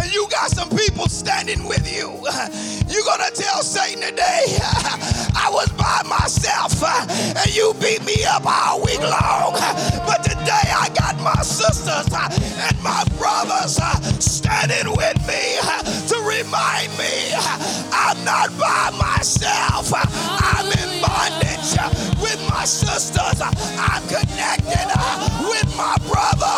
[0.00, 2.10] and you got some people standing with you.
[2.88, 4.44] You're gonna tell Satan today,
[5.34, 9.54] I was by myself and you beat me up all week long.
[10.06, 13.76] But today I got my sisters and my brothers
[14.22, 15.58] standing with me
[16.08, 17.32] to remind me
[17.92, 19.92] I'm not by myself.
[19.94, 21.74] I'm in bondage
[22.20, 23.40] with my sisters.
[23.40, 24.88] I'm connected
[25.48, 26.56] with my brother.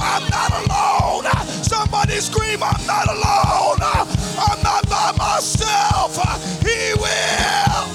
[0.00, 1.24] I'm not alone.
[1.62, 3.78] Somebody scream, I'm not alone.
[4.38, 6.16] I'm not by myself.
[6.62, 7.86] He will.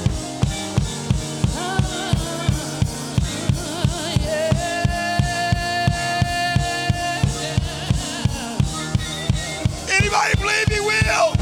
[9.89, 11.35] Anybody believe he will?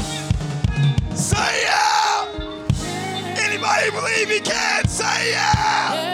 [1.16, 2.26] Say yeah.
[3.24, 4.86] Anybody believe he can?
[4.86, 6.09] Say yeah.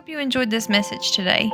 [0.00, 1.50] Hope you enjoyed this message today.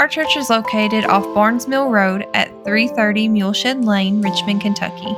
[0.00, 5.14] Our church is located off Barnes Mill Road at 330 Muleshed Lane, Richmond, Kentucky.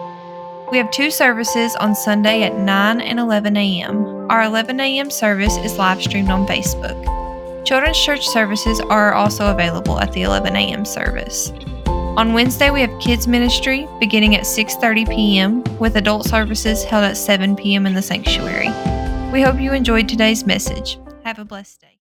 [0.70, 4.30] We have two services on Sunday at 9 and 11 a.m.
[4.30, 5.10] Our 11 a.m.
[5.10, 7.02] service is live streamed on Facebook.
[7.64, 10.84] Children's church services are also available at the 11 a.m.
[10.84, 11.52] service.
[11.86, 15.64] On Wednesday, we have kids ministry beginning at 6:30 p.m.
[15.78, 17.86] with adult services held at 7 p.m.
[17.86, 18.68] in the sanctuary.
[19.32, 20.98] We hope you enjoyed today's message.
[21.24, 21.86] Have a blessed day.